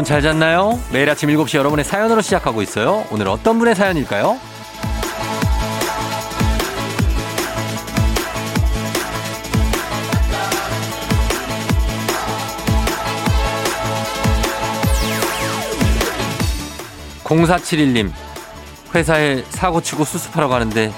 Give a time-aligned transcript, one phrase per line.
[0.00, 0.80] 여러분 잘 잤나요?
[0.90, 3.04] 매일 아침 7시 여러분의 사연으로 시작하고 있어요.
[3.10, 4.38] 오늘 어떤 분의 사연일까요?
[17.24, 18.10] 0471님,
[18.94, 20.90] 회사에 사고 치고 수습하러 가는데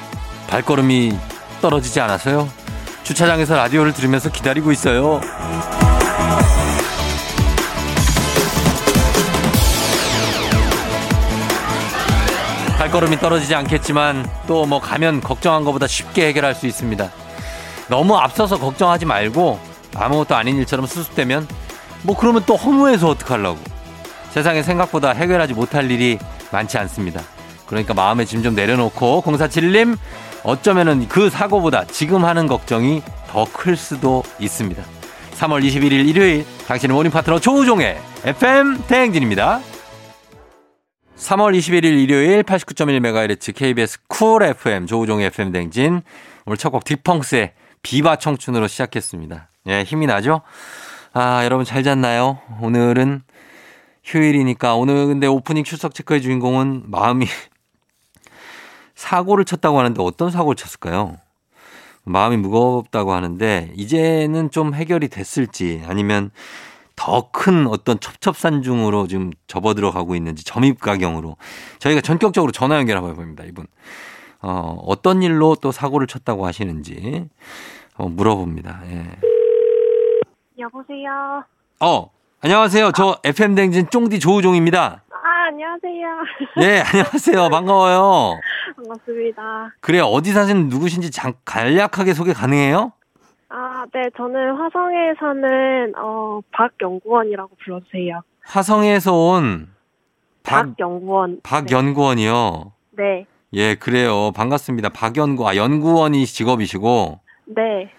[0.47, 1.19] 발걸음이
[1.61, 2.49] 떨어지지 않아서요.
[3.03, 5.21] 주차장에서 라디오를 들으면서 기다리고 있어요.
[12.93, 17.11] 발걸음이 떨어지지 않겠지만 또 뭐 가면 걱정한 것보다 쉽게 해결할 수 있습니다.
[17.89, 19.59] 너무 앞서서 걱정하지 말고
[19.97, 21.49] 아무것도 아닌 일처럼 수습되면
[22.03, 23.59] 뭐 그러면 또 허무해서 어떡하려고.
[24.31, 26.19] 세상에 생각보다 해결하지 못할 일이
[26.53, 27.23] 많지 않습니다.
[27.67, 29.97] 그러니까 마음의 짐 좀 내려놓고 0471님
[30.45, 34.83] 어쩌면은 그 사고보다 지금 하는 걱정이 더 클 수도 있습니다.
[35.39, 39.61] 3월 21일 일요일 당신의 모닝 파트너 조우종의 FM 대행진입니다.
[41.23, 46.03] 3월 21일 일요일 89.1MHz KBS 쿨 FM 조우종의 FM 대행진
[46.47, 49.49] 오늘 첫곡 딕펑스의 비바 청춘으로 시작했습니다.
[49.69, 50.43] 예, 힘이 나죠?
[51.13, 52.41] 아, 여러분 잘 잤나요?
[52.61, 53.23] 오늘은
[54.03, 57.27] 휴일이니까 오늘 근데 오프닝 출석 체크의 주인공은 마음이
[58.97, 61.19] 사고를 쳤다고 하는데 어떤 사고를 쳤을까요?
[62.03, 66.33] 마음이 무겁다고 하는데 이제는 좀 해결이 됐을지 아니면
[66.97, 71.37] 더 큰 어떤 첩첩산중으로 지금 접어들어가고 있는지 점입가경으로
[71.79, 73.45] 저희가 전격적으로 전화 연결 한번 해봅니다.
[73.45, 73.67] 이분
[74.41, 77.29] 어, 어떤 일로 또 사고를 쳤다고 하시는지
[77.97, 78.83] 어, 물어봅니다.
[78.91, 79.07] 예.
[80.59, 81.45] 여보세요.
[81.81, 82.11] 어
[82.41, 82.93] 안녕하세요.
[82.93, 85.03] 저 FM 댕진 쫑디 조우종입니다.
[85.11, 86.07] 아, 안녕하세요.
[86.59, 87.49] 네 안녕하세요.
[87.49, 88.39] 반가워요.
[88.77, 89.75] 반갑습니다.
[89.81, 92.93] 그래 어디 사시는 누구신지 장, 간략하게 소개 가능해요?
[93.55, 98.23] 아, 네, 저는 화성에 사는 어 박연구원이라고 불러주세요.
[98.45, 99.69] 화성에서 온
[100.43, 101.41] 박, 박연구원.
[101.43, 102.73] 박연구원이요.
[102.93, 103.27] 네.
[103.53, 104.33] 예, 그래요.
[104.35, 104.89] 반갑습니다.
[104.89, 107.91] 박연구, 아, 연구원이 직업이시고, 네.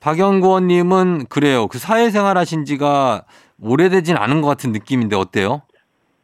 [0.00, 1.68] 박연구원님은 그래요.
[1.68, 3.24] 그 사회생활 하신 지가
[3.62, 5.62] 오래되진 않은 것 같은 느낌인데 어때요?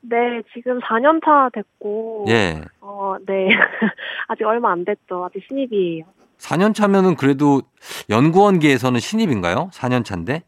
[0.03, 2.27] 네, 지금 4년 차 됐고.
[2.29, 2.61] 예.
[2.83, 3.49] 어, 네.
[4.29, 5.25] 아직 얼마 안 됐죠.
[5.25, 6.05] 아직 신입이에요.
[6.39, 7.63] 4년 차면은 그래도
[8.11, 9.71] 연구원계에서는 신입인가요?
[9.73, 10.43] 4년 차인데?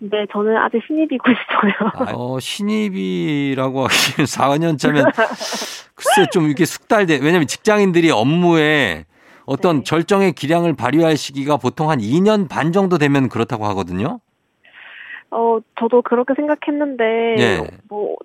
[0.00, 1.90] 네, 저는 아직 신입이고 있어요.
[1.94, 5.04] 아, 어, 신입이라고 하기엔 4년 차면
[5.94, 7.18] 글쎄 좀 이렇게 숙달돼.
[7.20, 9.06] 왜냐면 직장인들이 업무에
[9.44, 9.84] 어떤 네.
[9.84, 14.20] 절정의 기량을 발휘할 시기가 보통 한 2년 반 정도 되면 그렇다고 하거든요.
[15.30, 17.04] 어, 저도 그렇게 생각했는데.
[17.38, 17.66] 예.
[17.88, 18.16] 뭐,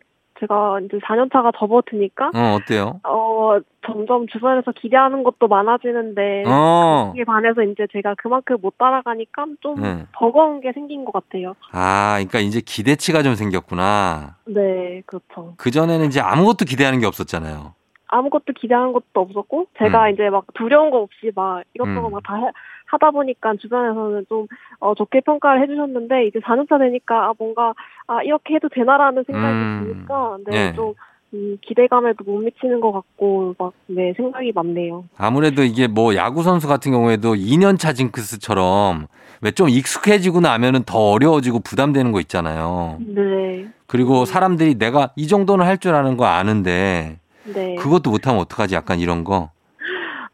[0.43, 2.31] 제가 이제 4년 차가 접어드니까.
[2.35, 2.99] 어, 어때요?
[3.03, 6.43] 어, 점점 주변에서 기대하는 것도 많아지는데.
[6.47, 7.07] 어.
[7.07, 10.05] 거기에 반해서 이제 제가 그만큼 못 따라가니까 좀 네.
[10.13, 11.55] 버거운 게 생긴 것 같아요.
[11.71, 14.37] 아, 그러니까 이제 기대치가 좀 생겼구나.
[14.45, 15.53] 네, 그렇죠.
[15.57, 17.73] 그전에는 이제 아무것도 기대하는 게 없었잖아요.
[18.07, 20.13] 아무것도 기대하는 것도 없었고, 제가 음.
[20.13, 22.11] 이제 막 두려운 거 없이 막 이것저것 음.
[22.11, 22.51] 막다
[22.93, 24.47] 하다 보니까 주변에서는 좀
[24.79, 27.73] 어, 좋게 평가를 해주셨는데, 이제 4년차 되니까 아, 뭔가
[28.07, 29.79] 아, 이렇게 해도 되나라는 생각이 음.
[29.83, 30.73] 드니까, 네, 네.
[30.75, 30.93] 좀
[31.33, 35.05] 음, 기대감에도 못 미치는 것 같고, 막, 네, 생각이 많네요.
[35.17, 39.07] 아무래도 이게 뭐 야구 선수 같은 경우에도 2년 차 징크스처럼
[39.41, 42.97] 왜 좀 익숙해지고 나면은 더 어려워지고 부담되는 거 있잖아요.
[43.01, 47.75] 네, 그리고 사람들이 내가 이 정도는 할 줄 아는 거 아는데 네.
[47.75, 48.75] 그것도 못하면 어떡하지?
[48.75, 49.49] 약간 이런 거.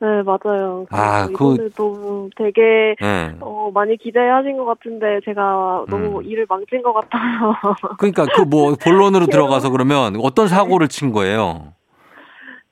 [0.02, 0.86] 네, 맞아요.
[0.92, 3.32] 아, 그거- 이번에도 되게 예.
[3.42, 6.24] 어, 많이 기대하신 것 같은데 제가 너무 음.
[6.24, 7.54] 일을 망친 것 같아요.
[8.00, 11.74] 그러니까 그 뭐 본론으로 들어가서 그러면 어떤 사고를 친 거예요?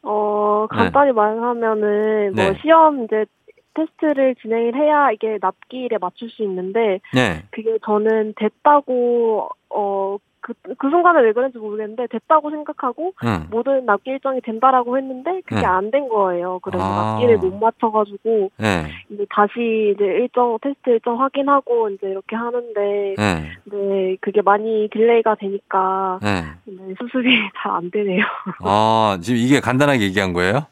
[0.03, 2.57] 어, 간단히 말하면은 뭐 네.
[2.61, 3.25] 시험 이제
[3.73, 7.43] 테스트를 진행을 해야 이게 납기일에 맞출 수 있는데 네.
[7.51, 13.47] 그게 저는 됐다고 어, 그, 그 순간에 왜 그런지 모르겠는데 됐다고 생각하고 응.
[13.51, 15.65] 모든 납기 일정이 된다라고 했는데 그게 네.
[15.65, 16.59] 안된 거예요.
[16.59, 17.19] 그래서 아.
[17.19, 18.85] 납기를 못 맞춰가지고 네.
[19.09, 23.51] 이제 다시 이제 일정 테스트 일정 확인하고 이제 이렇게 하는데 네.
[23.65, 26.43] 네 그게 많이 딜레이가 되니까 네.
[26.65, 27.27] 네, 수습이
[27.61, 28.23] 잘 안 되네요.
[28.63, 30.65] 아, 지금 이게 간단하게 얘기한 거예요?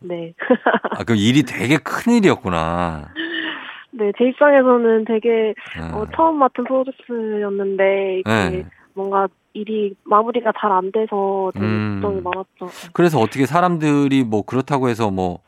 [0.00, 0.34] 네.
[0.90, 3.08] 아, 그럼 일이 되게 큰 일이었구나.
[3.92, 5.98] 네, 제 입장에서는 되게 어.
[6.00, 8.64] 어, 처음 맡은 프로젝트였는데 이게 네.
[8.94, 12.00] 뭔가 일이 마무리가 잘 안 돼서 되게 음.
[12.02, 12.90] 걱정이 많았죠.
[12.92, 15.40] 그래서 어떻게 사람들이 뭐 그렇다고 해서 뭐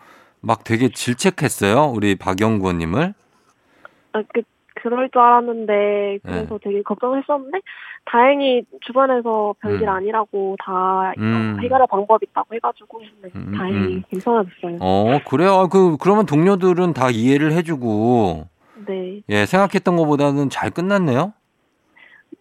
[0.46, 1.92] 막 되게 질책했어요?
[1.92, 3.14] 우리 박영구원님을?
[4.12, 4.42] 아, 그
[4.74, 6.58] 그럴 줄 알았는데 그래서 네.
[6.62, 7.58] 되게 걱정했었는데
[8.04, 9.88] 다행히 주변에서 별일 음.
[9.88, 11.56] 아니라고 다 음.
[11.60, 14.02] 해결할 방법이 있다고 해가지고 네, 음, 다행히 음.
[14.10, 14.76] 괜찮아졌어요.
[14.80, 15.54] 어, 그래요?
[15.54, 18.46] 아, 그, 그러면 동료들은 다 이해를 해주고,
[18.86, 21.32] 네, 예, 생각했던 것보다는 잘 끝났네요?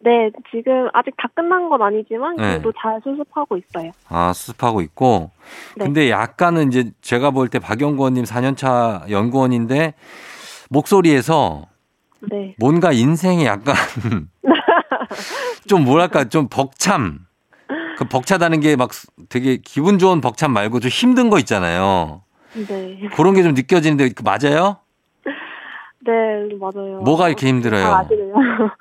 [0.06, 2.44] 네, 지금 아직 다 끝난 건 아니지만 네.
[2.44, 3.92] 그래도 잘 수습하고 있어요.
[4.08, 5.32] 아, 수습하고 있고.
[5.76, 5.86] 네.
[5.86, 9.96] 근데 약간은 이제 제가 볼 때 박연구원님 4년차 연구원인데
[10.70, 11.66] 목소리에서
[12.32, 12.56] 네.
[12.60, 13.74] 뭔가 인생이 약간
[15.68, 17.20] 좀 뭐랄까 좀 벅참.
[17.98, 18.92] 그 벅차다는 게 막
[19.30, 22.22] 되게 기분 좋은 벅참 말고 좀 힘든 거 있잖아요.
[22.54, 23.00] 네.
[23.16, 24.78] 그런 게 좀 느껴지는데 그 맞아요?
[26.06, 26.12] 네,
[26.60, 27.00] 맞아요.
[27.02, 27.88] 뭐가 이렇게 힘들어요?
[27.88, 28.34] 아, 아시네요.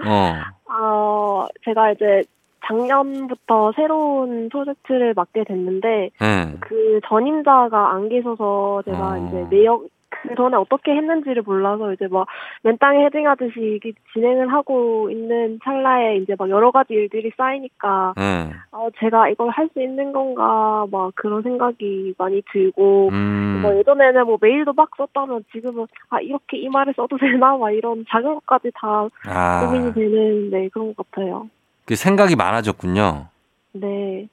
[0.07, 0.35] 어.
[0.81, 2.23] 어, 제가 이제
[2.67, 6.57] 작년부터 새로운 프로젝트를 맡게 됐는데 예.
[6.61, 9.17] 그 전임자가 안 계셔서 제가 어.
[9.19, 9.87] 이제 내역
[10.23, 12.27] 그 전에 어떻게 했는지를 몰라서 이제 막
[12.63, 18.53] 맨땅에 헤딩하듯이 이게 진행을 하고 있는 찰나에 이제 막 여러 가지 일들이 쌓이니까 예.
[18.73, 23.61] 어 제가 이걸 할 수 있는 건가 막 그런 생각이 많이 들고 음.
[23.63, 28.05] 뭐 예전에는 뭐 메일도 막 썼다면 지금은 아 이렇게 이 말을 써도 되나 막 이런
[28.09, 29.67] 작은 것까지 다 아.
[29.67, 31.49] 고민이 되는 네 그런 것 같아요.
[31.87, 33.27] 그 생각이 많아졌군요.
[33.73, 34.29] 네.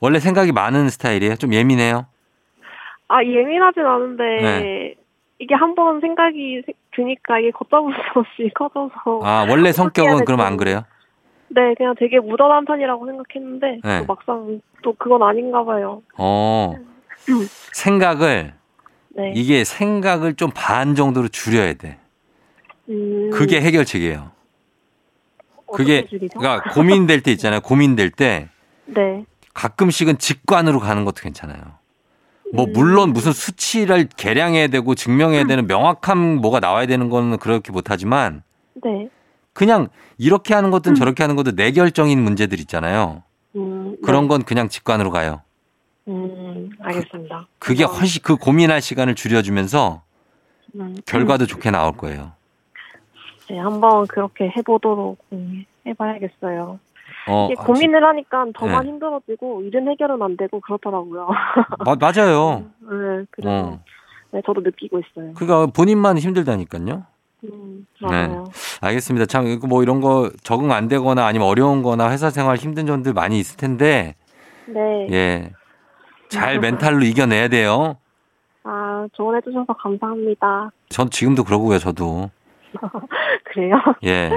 [0.00, 1.34] 원래 생각이 많은 스타일이에요?
[1.36, 2.06] 좀 예민해요?
[3.08, 4.94] 아 예민하진 않은데 네.
[5.38, 10.56] 이게 한번 생각이 세- 드니까 이게 걷잡을 수 없이 커져서 아, 원래 성격은 그럼 안.
[10.56, 10.84] 그래요?
[11.48, 13.98] 네 그냥 되게 무던한 편이라고 생각했는데 네.
[14.00, 16.02] 또 막상 또 그건 아닌가 봐요.
[16.18, 16.74] 어.
[17.72, 18.54] 생각을
[19.10, 19.32] 네.
[19.34, 21.98] 이게 생각을 좀 반 정도로 줄여야 돼.
[22.88, 24.30] 음, 그게 해결책이에요.
[25.72, 26.38] 그게 줄이죠?
[26.38, 27.60] 그러니까 고민될 때 있잖아요.
[27.64, 28.48] 고민될 때
[28.86, 29.24] 네.
[29.54, 31.60] 가끔씩은 직관으로 가는 것도 괜찮아요.
[32.52, 32.72] 뭐 음.
[32.72, 38.42] 물론 무슨 수치를 계량해야 되고 증명해야 되는 명확한 뭐가 나와야 되는 거는 그렇게 못하지만
[38.82, 39.08] 네.
[39.52, 43.22] 그냥 이렇게 하는 것든 저렇게 하는 것도 내 결정인 문제들 있잖아요.
[43.56, 44.28] 음, 그런 네.
[44.28, 45.42] 건 그냥 직관으로 가요.
[46.06, 47.46] 음, 알겠습니다.
[47.58, 50.02] 그게 그럼, 훨씬 그 고민할 시간을 줄여주면서
[50.76, 52.32] 음, 결과도 좋게 나올 거예요.
[53.50, 56.78] 네, 한번 그렇게 해보도록 음, 해봐야겠어요.
[57.28, 58.88] 어, 이게 아, 고민을 하니까 더만 네.
[58.90, 61.28] 힘들어지고 일은 해결은 안 되고 그렇더라고요.
[61.84, 62.64] 마- 맞아요.
[62.80, 63.80] 네, 그래서 어.
[64.30, 65.34] 네, 저도 느끼고 있어요.
[65.34, 67.04] 그러니까 본인만 힘들다니까요.
[67.44, 68.44] 음, 맞아요.
[68.80, 69.26] 알겠습니다.
[69.26, 73.38] 참, 뭐 이런 거 적응 안 되거나 아니면 어려운 거나 회사 생활 힘든 점들 많이
[73.38, 74.14] 있을 텐데,
[74.66, 75.06] 네.
[75.10, 75.52] 예.
[76.28, 77.96] 잘 멘탈로 이겨내야 돼요.
[78.64, 80.70] 아, 조언해주셔서 감사합니다.
[80.90, 82.30] 전 지금도 그러고요, 저도.
[83.44, 83.76] 그래요?
[84.04, 84.30] 예.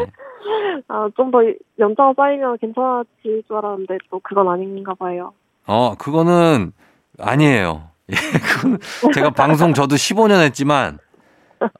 [0.87, 1.39] 아, 좀 더
[1.79, 5.33] 연차가 쌓이면 괜찮아질 줄 알았는데 또 그건 아닌가 봐요.
[5.67, 6.71] 어, 그거는
[7.19, 7.89] 아니에요.
[8.11, 8.15] 예,
[9.13, 10.97] 제가 방송 저도 15년 했지만,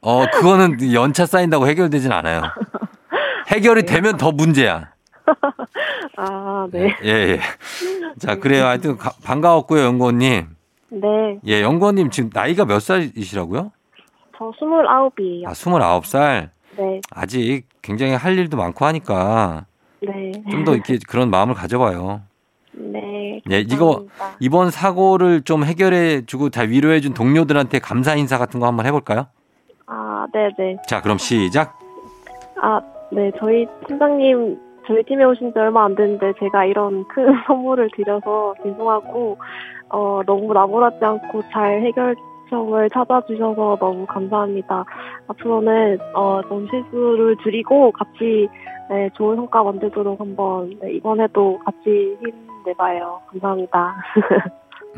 [0.00, 2.42] 어, 그거는 연차 쌓인다고 해결되진 않아요.
[3.48, 4.92] 해결이 되면 더 문제야.
[6.16, 6.94] 아, 네.
[7.04, 7.40] 예, 예.
[8.18, 8.64] 자, 그래요.
[8.66, 10.46] 하여튼 가- 반가웠고요, 연구원님.
[10.90, 11.38] 네.
[11.46, 13.72] 예, 연구원님 지금 나이가 몇 살이시라고요?
[14.38, 15.48] 저 스물아홉이에요.
[15.48, 16.50] 아, 29살.
[16.78, 17.00] 네.
[17.10, 19.66] 아직 굉장히 할 일도 많고 하니까
[20.00, 20.32] 네.
[20.50, 22.22] 좀 더 이렇게 그런 마음을 가져봐요.
[22.72, 23.40] 네.
[23.50, 23.74] 예, 이거.
[23.74, 24.08] 이번
[24.40, 28.92] 이번 사고를 좀 해결해 주고 다 위로해 준 동료들한테 감사 인사 같은 거 한번 해
[28.92, 29.26] 볼까요?
[29.86, 30.76] 아, 네 네.
[30.88, 31.78] 자, 그럼 시작.
[32.62, 32.80] 아,
[33.12, 33.30] 네.
[33.38, 39.36] 저희 팀장님, 저희 팀에 오신 지 얼마 안 됐는데 제가 이런 큰 선물을 드려서 죄송하고,
[39.90, 42.14] 어, 너무 나무라지 않고 잘 해결
[42.52, 44.84] 점을 찾아주셔서 너무 감사합니다.
[45.28, 48.48] 앞으로는, 어, 좀 실수를 줄이고 같이,
[48.90, 53.22] 네, 좋은 성과 만들도록 한번, 네, 이번에도 같이 힘내봐요.
[53.30, 53.96] 감사합니다.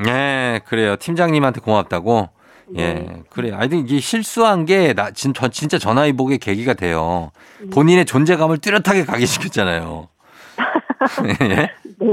[0.08, 0.96] 예, 그래요.
[0.96, 2.28] 팀장님한테 고맙다고.
[2.76, 3.22] 예, 네.
[3.30, 3.54] 그래요.
[3.56, 7.30] 하여튼 이게 실수한 게 나, 진, 저, 진짜 전화위복의 계기가 돼요.
[7.62, 7.70] 음.
[7.70, 10.08] 본인의 존재감을 뚜렷하게 각인시켰잖아요.
[11.50, 11.70] 예?
[12.00, 12.08] 네.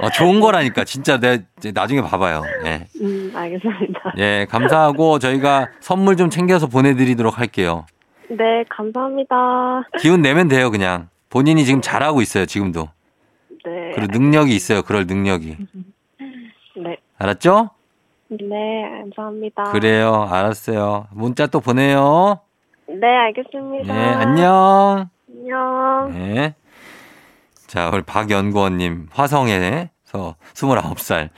[0.00, 0.84] 어, 좋은 거라니까.
[0.84, 1.42] 진짜 내
[1.74, 2.42] 나중에 봐봐요.
[2.64, 2.86] 예.
[3.00, 4.14] 음, 알겠습니다.
[4.18, 7.86] 예, 감사하고 저희가 선물 좀 챙겨서 보내드리도록 할게요.
[8.28, 9.82] 네, 감사합니다.
[10.00, 11.08] 기운 내면 돼요, 그냥.
[11.30, 12.88] 본인이 지금 잘하고 있어요, 지금도.
[13.64, 13.92] 네.
[13.94, 15.56] 그리고 능력이 있어요, 그럴 능력이.
[16.76, 16.96] 네.
[17.18, 17.70] 알았죠?
[18.28, 18.36] 네,
[19.02, 19.64] 감사합니다.
[19.64, 21.06] 그래요, 알았어요.
[21.12, 22.40] 문자 또 보내요.
[22.88, 23.94] 네, 알겠습니다.
[23.94, 25.08] 예, 안녕.
[25.28, 26.10] 안녕.
[26.12, 26.54] 네.
[27.66, 31.30] 자, 우리 박연구원님, 화성에서 29살.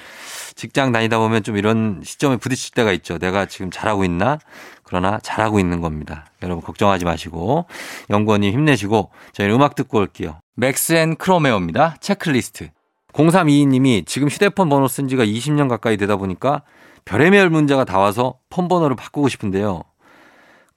[0.55, 3.19] 직장 다니다 보면 좀 이런 시점에 부딪힐 때가 있죠.
[3.19, 4.39] 내가 지금 잘하고 있나?
[4.83, 6.27] 그러나 잘하고 있는 겁니다.
[6.43, 7.67] 여러분 걱정하지 마시고.
[8.11, 10.41] 연구원님 힘내시고, 저희는 음악 듣고 올게요.
[10.55, 11.97] 맥스 앤 크로메오입니다.
[12.01, 12.71] 체크리스트.
[13.13, 16.63] 0322님이 지금 휴대폰 번호 쓴 지가 20년 가까이 되다 보니까
[17.05, 19.83] 별의별 문제가 다 와서 폰 번호를 바꾸고 싶은데요.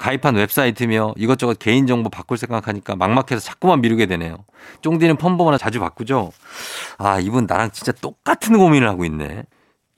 [0.02, 4.38] 가입한 웹사이트며 이것저것 개인정보 바꿀 생각하니까 막막해서 자꾸만 미루게 되네요.
[4.82, 6.32] 쫑디는 폰번호나 자주 바꾸죠?
[6.98, 9.44] 아, 이분 나랑 진짜 똑같은 고민을 하고 있네.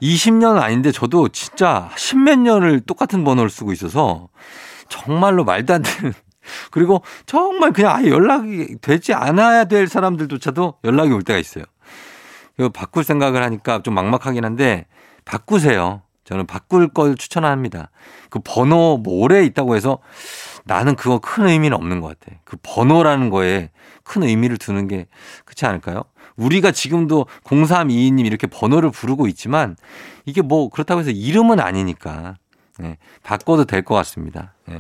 [0.01, 4.27] 20년은 아닌데 저도 진짜 십몇 년을 똑같은 번호를 쓰고 있어서
[4.89, 6.13] 정말로 말도 안 되는
[6.71, 11.63] 그리고 정말 그냥 아예 연락이 되지 않아야 될 사람들조차도 연락이 올 때가 있어요.
[12.73, 14.85] 바꿀 생각을 하니까 좀 막막하긴 한데
[15.23, 16.01] 바꾸세요.
[16.23, 17.89] 저는 바꿀 걸 추천합니다.
[18.29, 19.99] 그 번호 뭐 오래 있다고 해서
[20.65, 22.37] 나는 그거 큰 의미는 없는 것 같아.
[22.45, 23.69] 그 번호라는 거에
[24.03, 25.07] 큰 의미를 두는 게
[25.45, 26.03] 그렇지 않을까요?
[26.35, 29.75] 우리가 지금도 0322님 이렇게 번호를 부르고 있지만
[30.25, 32.37] 이게 뭐 그렇다고 해서 이름은 아니니까
[32.79, 34.53] 네, 바꿔도 될 것 같습니다.
[34.65, 34.79] 네.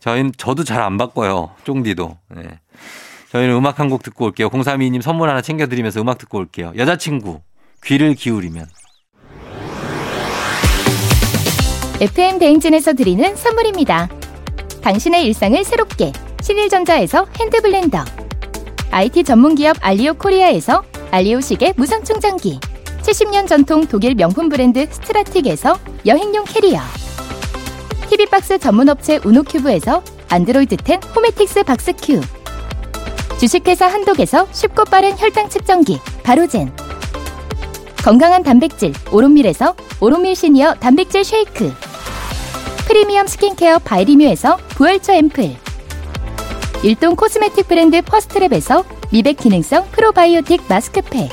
[0.00, 1.50] 저희는 저도 잘 안 바꿔요.
[1.64, 2.16] 쫑디도.
[2.36, 2.60] 네.
[3.32, 4.48] 저희는 음악 한 곡 듣고 올게요.
[4.50, 6.72] 0322님 선물 하나 챙겨드리면서 음악 듣고 올게요.
[6.76, 7.40] 여자친구
[7.82, 8.66] 귀를 기울이면.
[12.00, 14.08] FM 대행진에서 드리는 선물입니다.
[14.82, 18.04] 당신의 일상을 새롭게 신일전자에서 핸드블렌더
[18.92, 22.60] IT 전문기업 알리오 코리아에서 알리오 시계 무선 충전기
[23.02, 25.76] 70년 전통 독일 명품 브랜드 스트라틱에서
[26.06, 26.78] 여행용 캐리어
[28.08, 32.20] TV박스 전문업체 우노큐브에서 안드로이드 10 호메틱스 박스큐
[33.40, 36.72] 주식회사 한독에서 쉽고 빠른 혈당 측정기 바로젠
[38.04, 41.87] 건강한 단백질 오롯밀에서 오롯밀 시니어 단백질 쉐이크
[42.88, 45.56] 프리미엄 스킨케어 바이리뮤에서 부활초 앰플.
[46.82, 51.28] 일동 코스메틱 브랜드 퍼스트랩에서 미백 기능성 프로바이오틱 마스크팩.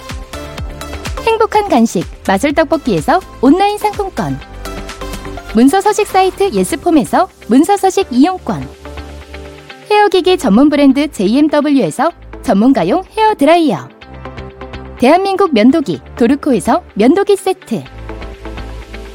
[1.25, 4.37] 행복한 간식 마술 떡볶이에서 온라인 상품권.
[5.53, 8.67] 문서 서식 사이트 예스폼에서 문서 서식 이용권.
[9.89, 12.11] 헤어기기 전문 브랜드 JMW에서
[12.43, 13.87] 전문가용 헤어 드라이어.
[14.99, 17.94] 대한민국 면도기 도르코에서 면도기 세트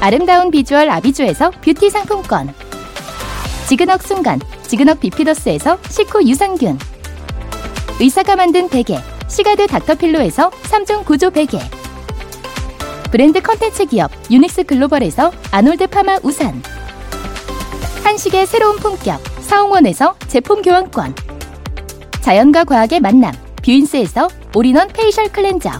[0.00, 2.52] 아름다운 비주얼 아비주에서 뷰티 상품권.
[3.66, 6.78] 지그넉 순간 지그넉 비피더스에서 식후 유산균.
[8.00, 11.58] 의사가 만든 베개 시가드 닥터필로에서 3중 구조 베개.
[13.10, 16.62] 브랜드 컨텐츠 기업 유닉스 글로벌에서 아놀드 파마 우산.
[18.04, 21.14] 한식의 새로운 품격 사홍원에서 제품 교환권.
[22.20, 23.32] 자연과 과학의 만남
[23.64, 25.70] 뷰인스에서 올인원 페이셜 클렌저.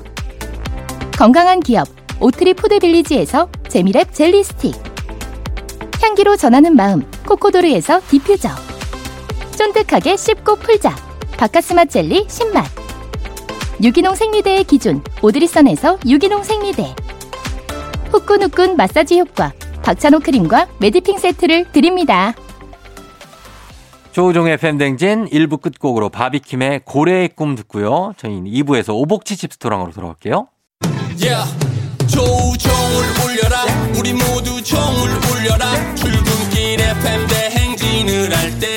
[1.17, 1.87] 건강한 기업
[2.21, 4.75] 오트리 푸드빌리지에서 재미랩 젤리 스틱
[6.03, 8.49] 향기로 전하는 마음 코코도르에서 디퓨저
[9.57, 10.95] 쫀득하게 씹고 풀자
[11.37, 12.65] 박카스맛 젤리 10맛
[13.83, 16.95] 유기농 생리대의 기준 오드리선에서 유기농 생리대
[18.11, 22.35] 후끈후끈 마사지 효과 박찬호 크림과 매디핑 세트를 드립니다.
[24.13, 28.15] 조우종의 팬댕진 1부 끝곡으로 바비킴의 고래의 꿈 듣고요.
[28.17, 30.49] 저희는 2부에서 오복치 집스토랑으로 돌아올게요.
[31.21, 31.49] Yeah.
[32.09, 33.48] 조우종을 울려라
[33.99, 35.95] 우리 모두 종을 울려라.
[35.97, 38.68] 출근길 FM 대행진을 할때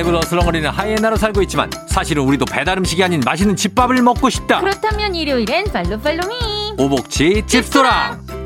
[0.00, 4.60] 배달앱을 어슬렁거리는 하이에나로 살고 있지만 사실은 우리도 배달 음식이 아닌 맛있는 집밥을 먹고 싶다.
[4.60, 6.74] 그렇다면 일요일엔 팔로 팔로미.
[6.78, 8.39] 오복치 집스토랑.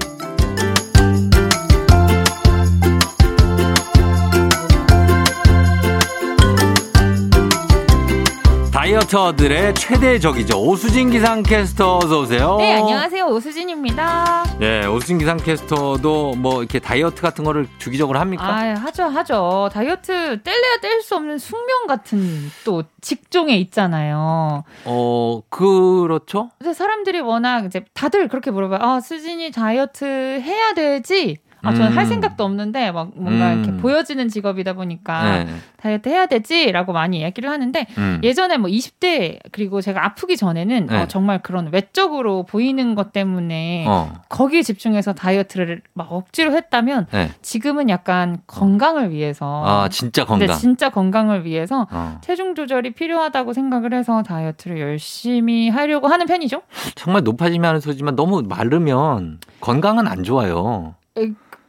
[8.84, 10.60] 다이어터들의 최대적이죠.
[10.60, 12.56] 오수진 기상캐스터 어서 오세요.
[12.58, 13.24] 네, 안녕하세요.
[13.24, 14.44] 오수진입니다.
[14.58, 18.44] 네, 오수진 기상캐스터도 뭐 이렇게 다이어트 같은 거를 주기적으로 합니까?
[18.44, 19.70] 아, 하죠, 하죠.
[19.72, 22.18] 다이어트 뗄래야 뗄 수 없는 숙명 같은
[22.66, 24.64] 또 직종에 있잖아요.
[24.84, 26.50] 어, 그렇죠.
[26.58, 28.80] 근데 사람들이 워낙 이제 다들 그렇게 물어봐요.
[28.82, 31.38] 아, 수진이 다이어트 해야 되지?
[31.64, 31.98] 아, 저는 음.
[31.98, 33.64] 할 생각도 없는데 막 뭔가 음.
[33.64, 35.54] 이렇게 보여지는 직업이다 보니까 네.
[35.80, 38.20] 다이어트 해야 되지라고 많이 이야기를 하는데 음.
[38.22, 40.96] 예전에 뭐 20대 그리고 제가 아프기 전에는 네.
[41.02, 44.12] 어, 정말 그런 외적으로 보이는 것 때문에 어.
[44.28, 47.30] 거기에 집중해서 다이어트를 막 억지로 했다면 네.
[47.42, 50.60] 지금은 약간 건강을 위해서 아, 진짜 근데 건강.
[50.60, 52.18] 진짜 건강을 위해서 어.
[52.22, 56.62] 체중 조절이 필요하다고 생각을 해서 다이어트를 열심히 하려고 하는 편이죠.
[56.94, 60.94] 정말 높아지면 하는 소리지만 너무 마르면 건강은 안 좋아요.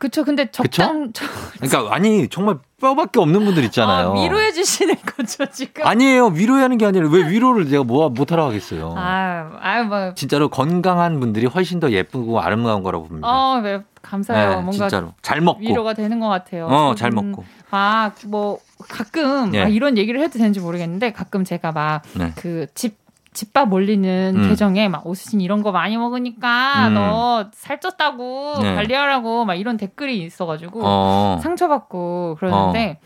[0.05, 0.23] 에, 그쵸.
[0.23, 1.25] 근데 적당 저-
[1.59, 4.11] 그러니까 아니 정말 뼈밖에 없는 분들 있잖아요.
[4.11, 5.85] 아, 위로해 주시는 거죠 지금.
[5.85, 6.27] 아니에요.
[6.27, 8.93] 위로하는 게 아니라 왜 위로를 내가 뭐 못하러 하겠어요.
[8.97, 10.13] 아, 아유 뭐.
[10.13, 13.27] 진짜로 건강한 분들이 훨씬 더 예쁘고 아름다운 거라고 봅니다.
[13.27, 14.49] 어, 네, 감사해요.
[14.49, 16.67] 네, 뭔가 진짜로 잘 먹고 위로가 되는 것 같아요.
[16.67, 17.43] 어, 잘 음, 먹고.
[17.71, 18.59] 아, 뭐
[18.89, 19.63] 가끔 예.
[19.63, 22.31] 아, 이런 얘기를 해도 되는지 모르겠는데 가끔 제가 막 네.
[22.35, 22.97] 그집
[23.35, 24.49] 집밥 올리는 음.
[24.49, 26.93] 계정에 막 오수진 이런 거 많이 먹으니까 음.
[26.95, 28.75] 너 살쪘다고 네.
[28.75, 32.99] 관리하라고 막 이런 댓글이 있어가지고 어, 상처받고 그러는데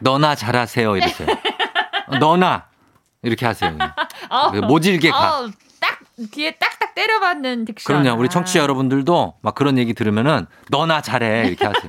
[0.00, 0.90] 너나 잘하세요.
[0.90, 0.96] 어,
[2.18, 2.66] 너나
[3.22, 3.76] 이렇게 하세요.
[4.28, 5.40] 어, 모질게 가.
[5.40, 7.84] 어, 딱 뒤에 딱딱 때려받는 딕션.
[7.84, 8.20] 그럼요.
[8.20, 8.62] 우리 청취자 아.
[8.64, 11.86] 여러분들도 막 그런 얘기 들으면은 너나 잘해 이렇게 하세요.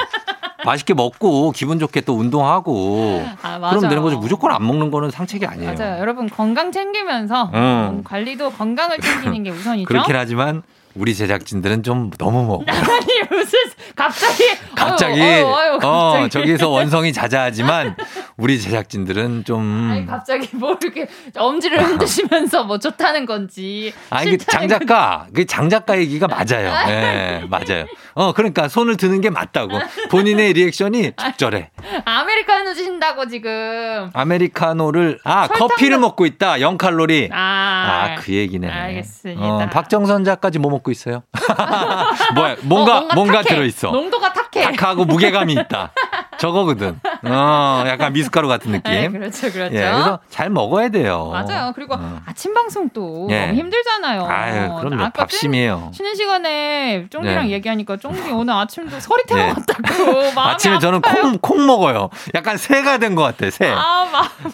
[0.66, 3.70] 맛있게 먹고 기분 좋게 또 운동하고 아.
[3.70, 4.18] 그럼 되는 거죠.
[4.18, 5.74] 무조건 안 먹는 거는 상책이 아니에요.
[5.74, 6.00] 맞아요.
[6.00, 7.56] 여러분 건강 챙기면서 음.
[7.56, 9.88] 음, 관리도 건강을 챙기는 게 우선이죠.
[9.88, 10.64] 그렇긴 하지만
[10.96, 12.64] 우리 제작진들은 좀 너무 먹어.
[12.72, 13.60] 아니 무슨
[13.96, 14.44] 갑자기
[14.76, 16.30] 갑자기 어유, 어유, 어 갑자기.
[16.30, 17.96] 저기서 원성이 자자하지만
[18.38, 25.28] 우리 제작진들은 좀 아니 갑자기 뭐 이렇게 엄지를 흔드시면서 뭐 좋다는 건지 아니 그 장작가
[25.34, 26.72] 그 장작가 얘기가 맞아요.
[26.90, 27.86] 예, 맞아요.
[28.14, 29.78] 어 그러니까 손을 드는 게 맞다고.
[30.10, 31.72] 본인의 리액션이 적절해.
[32.06, 36.62] 아메리카노 드신다고 지금 아메리카노를 아 커피를 먹고 있다.
[36.62, 37.30] 0 칼로리.
[37.34, 38.70] 아, 아그 얘기네.
[38.70, 39.42] 알겠습니다.
[39.46, 41.24] 어, 박정선 작까지 뭐 먹고 있어요?
[42.36, 43.56] 뭐야 뭔가 어, 뭔가, 탁해.
[43.56, 43.90] 들어 있어.
[43.92, 44.64] 농도가 탁해.
[44.76, 45.92] 탁하고 무게감이 있다.
[46.46, 47.00] 저거거든.
[47.24, 48.92] 어 약간 미숫가루 같은 느낌.
[48.92, 49.76] 네, 그렇죠, 그렇죠.
[49.76, 51.30] 예, 그래서 잘 먹어야 돼요.
[51.32, 51.72] 맞아요.
[51.76, 52.20] 그리고 어.
[52.26, 53.48] 아침 방송 또 예.
[53.48, 54.26] 너무 힘들잖아요.
[54.28, 55.04] 아유, 그럼요.
[55.04, 55.92] 아까 밥심이에요.
[55.94, 57.52] 쉬는 시간에 쫑디랑 네.
[57.54, 59.48] 얘기하니까 쫑디 오늘 아침도 서리태 네.
[59.48, 61.22] 먹었다고 아침에 저는 아파요.
[61.24, 62.10] 콩, 콩 먹어요.
[62.36, 63.72] 약간 새가 된 것 같아, 새.
[63.74, 64.06] 아,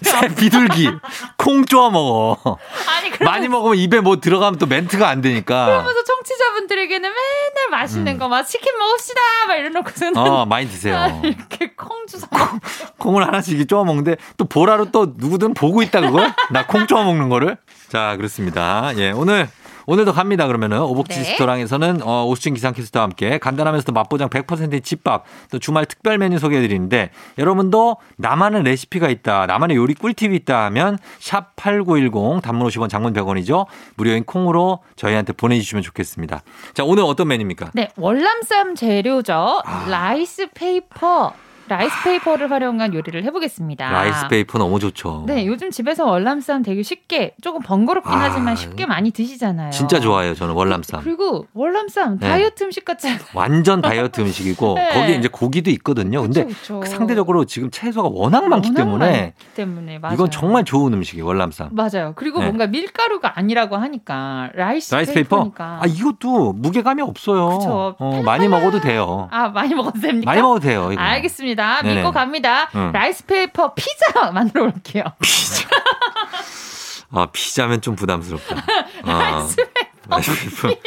[0.04, 0.92] 새 비둘기.
[1.38, 2.58] 콩 쪼아 먹어.
[2.88, 5.66] 아니 많이 먹으면 입에 뭐 들어가면 또 멘트가 안 되니까.
[5.66, 10.18] 그러면서 청취자분들에게는 맨날 맛있는 거막 치킨 먹읍시다 막 이러놓고서는 음.
[10.18, 11.22] 어, 많이 드세요.
[11.26, 12.60] 이렇게 콩 주워 먹고
[12.98, 16.34] 콩을 하나씩 쪼아 먹는데 또 보라로 또 누구든 보고 있다, 그걸?
[16.52, 17.58] 나 콩 쪼아 먹는 거를?
[17.90, 18.92] 자, 그렇습니다.
[18.98, 19.50] 예, 오늘.
[19.88, 20.46] 오늘도 갑니다.
[20.46, 21.24] 그러면은 오복지 네.
[21.24, 27.98] 스토랑에서는 어, 오수진 기상캐스터와 함께 간단하면서도 맛보장 100%의 집밥 또 주말 특별 메뉴 소개해드리는데 여러분도
[28.18, 33.66] 나만의 레시피가 있다, 나만의 요리 꿀팁이 있다 하면 샵 #8910 단문 50원, 장문 100원이죠.
[33.96, 36.42] 무료인 콩으로 저희한테 보내주시면 좋겠습니다.
[36.76, 37.72] 자, 오늘 어떤 메뉴입니까?
[37.74, 39.86] 네 월남쌈 재료죠 아.
[39.90, 41.34] 라이스 페이퍼
[41.72, 43.90] 라이스 페이퍼를 활용한 요리를 해보겠습니다.
[43.90, 45.24] 라이스 페이퍼 너무 좋죠.
[45.26, 49.72] 네, 요즘 집에서 월남쌈 되게 쉽게 조금 번거롭긴 아, 하지만 쉽게 많이 드시잖아요.
[49.72, 50.36] 진짜 좋아해요.
[50.36, 51.02] 저는 월남쌈.
[51.02, 52.28] 그리고 월남쌈 네.
[52.28, 53.20] 다이어트 음식 같잖아요.
[53.34, 54.90] 완전 다이어트 음식이고 네.
[54.90, 56.22] 거기에 이제 고기도 있거든요.
[56.24, 56.84] 근데 그쵸.
[56.84, 60.16] 상대적으로 지금 채소가 워낙 많기 워낙 때문에 많기 때문에 맞아요.
[60.16, 61.26] 이건 정말 좋은 음식이에요.
[61.26, 61.70] 월남쌈.
[61.72, 62.12] 맞아요.
[62.18, 62.48] 그리고 네.
[62.48, 65.38] 뭔가 밀가루가 아니라고 하니까 라이스, 라이스 페이퍼?
[65.38, 65.80] 페이퍼니까.
[65.82, 67.58] 아 이것도 무게감이 없어요.
[67.60, 67.96] 그쵸.
[67.98, 69.30] 어, 많이 먹어도 돼요.
[69.32, 70.30] 아, 많이 먹어도 됩니까?
[70.30, 70.90] 많이 먹어도 돼요.
[70.92, 71.02] 이거.
[71.02, 71.61] 알겠습니다.
[71.82, 71.96] 네네.
[71.96, 72.70] 믿고 갑니다.
[72.76, 72.92] 응.
[72.92, 75.04] 라이스 페이퍼 피자 만들어 볼게요.
[75.22, 75.68] 피자.
[77.14, 78.56] 아 피자면 좀 부담스럽다.
[79.06, 79.72] 아, 라이스 페이퍼
[80.08, 80.82] 라이스 페이퍼.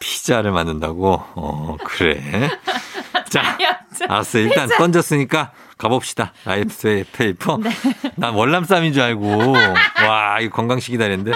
[0.00, 1.22] 피자를 만든다고?
[1.34, 2.50] 어 그래.
[3.28, 3.58] 자.
[3.98, 4.12] 다이어트.
[4.12, 4.38] 알았어.
[4.38, 6.32] 일단 던졌으니까 가봅시다.
[6.44, 7.58] 라이스 페이퍼.
[7.62, 7.70] 네.
[8.16, 9.52] 난 월남쌈인 줄 알고.
[9.52, 11.32] 와, 이거 건강식이다 했는데.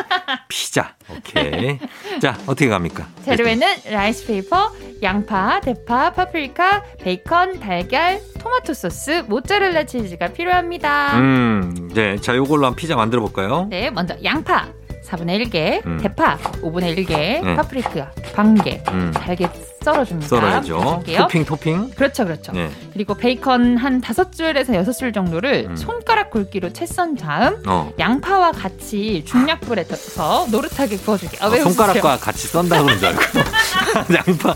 [0.48, 0.94] 피자.
[1.08, 1.78] 오케이.
[2.20, 3.06] 자, 어떻게 갑니까?
[3.24, 4.72] 재료에는 라이스 페이퍼,
[5.02, 11.18] 양파, 대파, 파프리카, 베이컨, 달걀, 토마토 소스, 모짜렐라 치즈가 필요합니다.
[11.18, 12.16] 음, 네.
[12.16, 13.66] 자, 요걸로 한 피자 만들어 볼까요?
[13.70, 14.66] 네, 먼저 양파
[15.12, 15.98] 4분의 1개, 음.
[16.00, 17.08] 대파 5분의 1개,
[17.44, 17.54] 네.
[17.56, 19.48] 파프리카 반개, 음, 잘게
[19.82, 20.28] 썰어줍니다.
[20.28, 21.02] 썰어야죠.
[21.18, 21.90] 토핑, 토핑.
[21.90, 22.52] 그렇죠, 그렇죠.
[22.52, 22.70] 네.
[22.92, 25.76] 그리고 베이컨 한 다섯 줄에서 여섯 줄 정도를 음.
[25.76, 27.90] 손가락 굵기로 채 썬 다음 어.
[27.98, 31.40] 양파와 같이 중약불에 넣어서 노릇하게 구워줄게요.
[31.42, 31.72] 아, 어, 왜 웃으세요?
[31.74, 33.20] 손가락과 같이 썬다 그런 줄 알고.
[34.14, 34.54] 양파,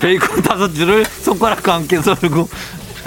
[0.00, 2.48] 베이컨 다섯 줄을 손가락과 함께 썰고.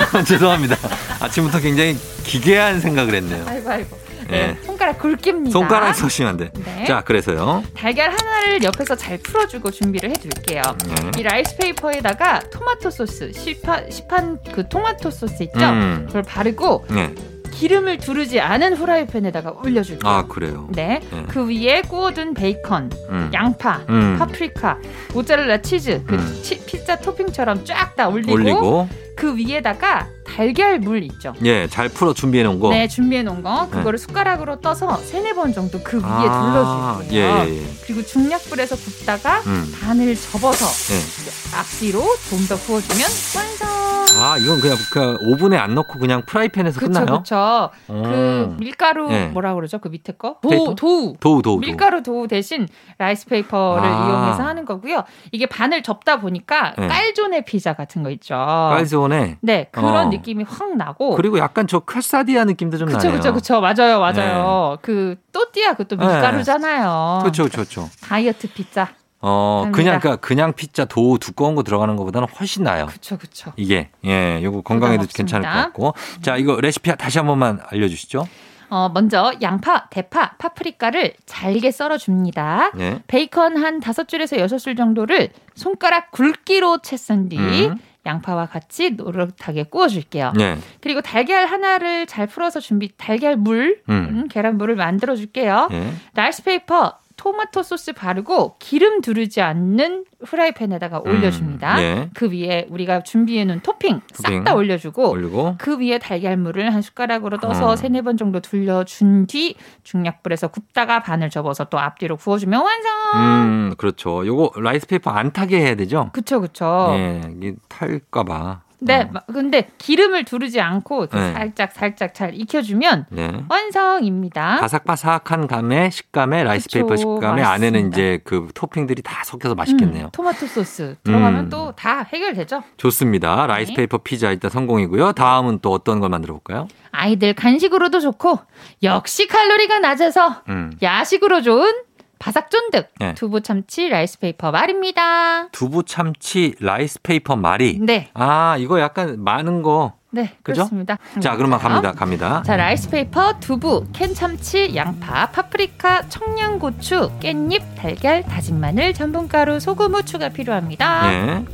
[0.25, 0.75] 죄송합니다.
[1.19, 3.45] 아침부터 굉장히 기괴한 생각을 했네요.
[3.47, 4.07] 아이고 아이고.
[4.29, 4.57] 네, 네.
[4.65, 5.51] 손가락 굵기입니다.
[5.51, 5.95] 손가락
[6.27, 6.51] 안 돼.
[6.53, 6.85] 네.
[6.85, 7.63] 자, 그래서요.
[7.73, 10.61] 달걀 하나를 옆에서 잘 풀어주고 준비를 해둘게요.
[10.85, 11.11] 네.
[11.17, 15.59] 이 라이스 페이퍼에다가 토마토 소스, 시판, 시판 그 토마토 소스 있죠?
[15.69, 16.03] 음.
[16.07, 17.13] 그걸 바르고 네.
[17.57, 20.11] 기름을 두르지 않은 후라이팬에다가 올려줄게요.
[20.11, 20.67] 아, 그래요.
[20.71, 20.99] 네.
[21.11, 21.25] 네.
[21.27, 23.31] 그 위에 구워둔 베이컨, 음.
[23.33, 24.15] 양파, 음.
[24.19, 24.77] 파프리카,
[25.13, 26.39] 모짜렐라 치즈, 그 음.
[26.43, 31.33] 치- 피자 토핑처럼 쫙 다 올리고, 올리고 그 위에다가 달걀 물 있죠.
[31.43, 32.69] 예, 잘 풀어 준비해 놓은 거.
[32.69, 37.11] 네, 준비해 놓은 거 그거를 숟가락으로 떠서 세네 번 정도 그 위에 둘러줄게요.
[37.13, 37.67] 예, 예, 예.
[37.87, 39.73] 그리고 중약불에서 굽다가 음.
[39.81, 41.57] 반을 접어서 예.
[41.57, 43.01] 앞뒤로 좀 더 구워주면
[43.35, 43.96] 완성.
[44.19, 47.17] 아, 이건 그냥 그 오븐에 안 넣고 그냥 프라이팬에서 그쵸, 끝나요?
[47.19, 47.69] 그쵸.
[47.85, 48.57] 그 음.
[48.59, 49.27] 밀가루 네.
[49.27, 49.79] 뭐라 그러죠?
[49.79, 50.39] 그 밑에 거?
[50.39, 50.75] 페이퍼?
[50.75, 51.41] 도우, 도우.
[51.41, 51.59] 도우.
[51.59, 52.67] 밀가루 도우 대신
[52.97, 54.07] 라이스 페이퍼를 아.
[54.07, 55.03] 이용해서 하는 거고요.
[55.31, 56.87] 이게 반을 접다 보니까 네.
[56.87, 58.35] 깔존의 피자 같은 거 있죠.
[58.35, 60.09] 깔즈온에 네, 그런 어.
[60.09, 61.15] 느낌이 확 나고.
[61.15, 63.13] 그리고 약간 저 퀘사디아 느낌도 좀 그쵸, 나네요.
[63.17, 63.61] 그쵸, 그쵸.
[63.61, 64.77] 맞아요, 맞아요.
[64.81, 66.05] 그, 또띠아, 그것도 네.
[66.05, 67.19] 밀가루잖아요.
[67.21, 67.89] 그렇죠, 그렇죠, 그렇죠.
[68.01, 68.89] 다이어트 피자.
[69.19, 69.75] 어, 합니다.
[69.77, 72.85] 그냥 그러니까 그냥 피자 도우 두꺼운 거 들어가는 것보다는 훨씬 나아요.
[72.85, 73.51] 그쵸, 그쵸.
[73.55, 75.55] 이게 예, 요거 건강에도 괜찮을 것.
[75.55, 75.93] 같고.
[76.21, 78.27] 자, 이거 레시피 다시 한 번만 알려 주시죠.
[78.69, 82.71] 어, 먼저 양파, 대파, 파프리카를 잘게 썰어줍니다.
[82.75, 82.99] 네.
[83.07, 87.77] 베이컨 한 다섯 줄에서 여섯 줄 정도를 손가락 굵기로 채 썬 뒤 음.
[88.05, 90.33] 양파와 같이 노릇하게 구워줄게요.
[90.37, 90.57] 네.
[90.81, 94.07] 그리고 달걀 하나를 잘 풀어서 준비, 달걀 물, 음.
[94.09, 95.67] 음, 계란물을 만들어줄게요.
[95.71, 95.93] 예.
[96.13, 101.75] 라이스 페이퍼, 토마토 소스 바르고 기름 두르지 않는 프라이팬에다가 올려줍니다.
[101.75, 102.09] 음, 네.
[102.13, 107.39] 그 위에 우리가 준비해놓은 토핑 싹 토핑 다 올려주고 올리고 그 위에 달걀물을 한 숟가락으로
[107.39, 107.75] 떠서 음.
[107.75, 112.91] 세네 번 정도 둘러준 뒤 중약불에서 굽다가 반을 접어서 또 앞뒤로 구워주면 완성.
[113.15, 114.25] 음, 그렇죠.
[114.25, 116.11] 요거 라이스 페이퍼 안 타게 해야 되죠?
[116.13, 116.89] 그쵸 그쵸.
[116.91, 118.61] 예, 이게 탈까 봐.
[118.79, 119.09] 네, 어.
[119.11, 121.33] 마- 근데 기름을 두르지 않고 네.
[121.33, 123.43] 살짝 살짝 잘 익혀주면 네.
[123.49, 124.57] 완성입니다.
[124.59, 127.97] 바삭바삭한 감의 식감에 라이스 그쵸, 페이퍼 식감에 안에는 맛있습니다.
[127.97, 130.05] 이제 그 토핑들이 다 섞여서 맛있겠네요.
[130.05, 131.49] 음, 토마토 소스 들어가면 음.
[131.49, 132.63] 또 다 해결되죠.
[132.77, 133.47] 좋습니다.
[133.47, 133.75] 라이스 네.
[133.75, 135.13] 페이퍼 피자 일단 성공이고요.
[135.13, 136.67] 다음은 또 어떤 걸 만들어 볼까요?
[136.91, 138.39] 아이들 간식으로도 좋고
[138.83, 140.71] 역시 칼로리가 낮아서 음.
[140.81, 141.73] 야식으로 좋은
[142.19, 143.13] 바삭 쫀득 네.
[143.13, 145.49] 두부 참치 라이스 페이퍼 말이입니다.
[145.49, 147.77] 두부 참치 라이스 페이퍼 말이.
[147.79, 149.93] 네, 아, 이거 약간 많은 거.
[150.09, 150.61] 네 그죠?
[150.61, 150.97] 그렇습니다.
[151.19, 151.91] 자, 그러면 갑니다.
[151.91, 152.41] 갑니다.
[152.45, 159.93] 자, 라이스 페이퍼, 두부, 캔 참치, 양파, 파프리카, 청양고추, 깻잎, 달걀, 다진 마늘, 전분가루, 소금,
[159.95, 161.13] 후추가 필요합니다.
[161.13, 161.45] 예.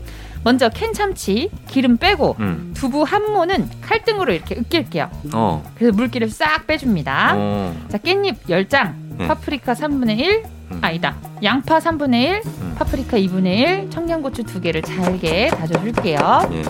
[0.44, 2.74] 먼저 캔 참치 기름 빼고 음.
[2.76, 5.10] 두부 한 모는 칼등으로 이렇게 으깰게요.
[5.34, 5.64] 어.
[5.76, 7.34] 그래서 물기를 싹 빼줍니다.
[7.36, 7.76] 어.
[7.90, 9.28] 자, 깻잎 10장, 네.
[9.28, 10.53] 파프리카 3분의 1, 음.
[10.82, 11.16] 아니다.
[11.44, 12.76] 양파 3분의 1, 음.
[12.78, 13.46] 파프리카 2분의
[13.84, 16.50] 1, 청양고추 2개를 잘게 다져줄게요.
[16.52, 16.64] 예.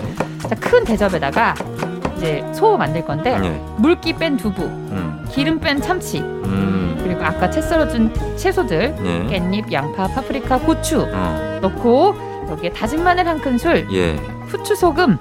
[0.48, 1.54] 자, 큰 대접에다가
[2.16, 3.60] 이제 소 만들 건데 예.
[3.76, 5.24] 물기 뺀 두부, 음.
[5.30, 7.00] 기름 뺀 참치, 음.
[7.02, 9.38] 그리고 아까 채 썰어준 채소들 예.
[9.38, 11.58] 깻잎, 양파, 파프리카, 고추 어.
[11.62, 12.14] 넣고
[12.50, 14.14] 여기에 다진 마늘 한 큰술, 예.
[14.48, 15.18] 후추, 소금,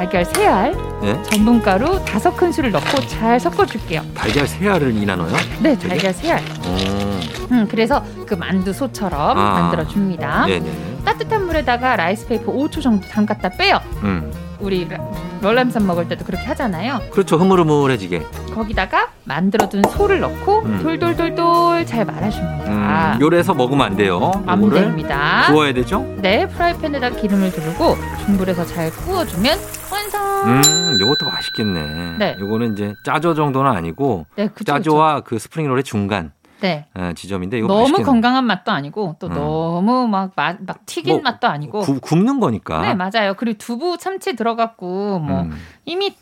[0.00, 1.22] 달걀 세 알, 예.
[1.24, 4.00] 전분가루 다섯 큰술을 넣고 잘 섞어줄게요.
[4.14, 5.36] 달걀 세 알을 이 나눠요?
[5.60, 6.38] 네, 달걀 세 알.
[6.64, 7.20] 어.
[7.50, 9.60] 음, 그래서 그 만두 소처럼 아.
[9.60, 10.46] 만들어 줍니다.
[10.46, 10.72] 네, 네.
[11.04, 13.78] 따뜻한 물에다가 라이스 페이퍼 5초 정도 담갔다 빼요.
[14.02, 14.32] 음.
[14.60, 14.98] 우리 라-
[15.42, 17.00] 월남쌈 먹을 때도 그렇게 하잖아요.
[17.10, 17.36] 그렇죠.
[17.36, 18.26] 흐물흐물해지게.
[18.54, 20.80] 거기다가 만들어둔 소를 넣고 음.
[20.82, 23.14] 돌돌돌돌 잘 말아줍니다.
[23.14, 23.20] 음.
[23.20, 24.32] 요래서 먹으면 안 돼요.
[24.46, 25.44] 안 됩니다.
[25.48, 26.00] 구워야 되죠?
[26.18, 27.96] 네, 프라이팬에다 기름을 두르고
[28.26, 29.58] 중불에서 잘 구워주면
[29.90, 30.20] 완성.
[30.46, 32.16] 음, 요것도 맛있겠네.
[32.18, 32.36] 네.
[32.38, 34.64] 요거는 이제 짜조 정도는 아니고 네, 그쵸, 그쵸.
[34.72, 36.86] 짜조와 그 스프링롤의 중간 네.
[36.94, 38.04] 어, 지점인데 이거 너무 맛있겠네.
[38.04, 39.34] 건강한 맛도 아니고 또 음.
[39.34, 41.80] 너무 막, 막, 막 튀긴 뭐, 맛도 아니고.
[41.80, 42.80] 구, 굽는 거니까.
[42.82, 43.34] 네, 맞아요.
[43.36, 46.14] 그리고 두부 참치 들어갔고 뭐 음, 이미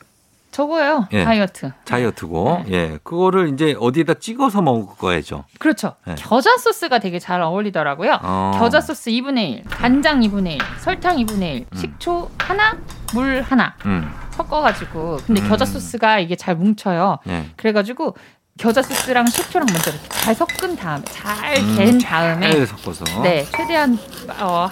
[0.51, 1.07] 저거예요.
[1.13, 1.25] 예.
[1.25, 1.71] 다이어트.
[1.85, 2.73] 다이어트고, 네.
[2.73, 5.45] 예, 그거를 이제 어디에다 찍어서 먹어야죠.
[5.59, 5.95] 그렇죠.
[6.07, 6.15] 네.
[6.17, 8.19] 겨자 소스가 되게 잘 어울리더라고요.
[8.23, 8.53] 어.
[8.59, 11.77] 겨자 소스 2분의 1, 간장 2분의 1, 설탕 2분의 1, 음.
[11.77, 12.77] 식초 하나,
[13.15, 15.49] 물 하나 음, 섞어가지고 근데 음.
[15.49, 17.19] 겨자 소스가 이게 잘 뭉쳐요.
[17.29, 17.45] 예.
[17.57, 18.17] 그래가지고
[18.59, 23.23] 겨자 소스랑 식초랑 먼저 이렇게 잘 섞은 다음에 잘 음, 갠 다음에 잘 섞어서.
[23.23, 23.99] 네 최대한
[24.41, 24.69] 어,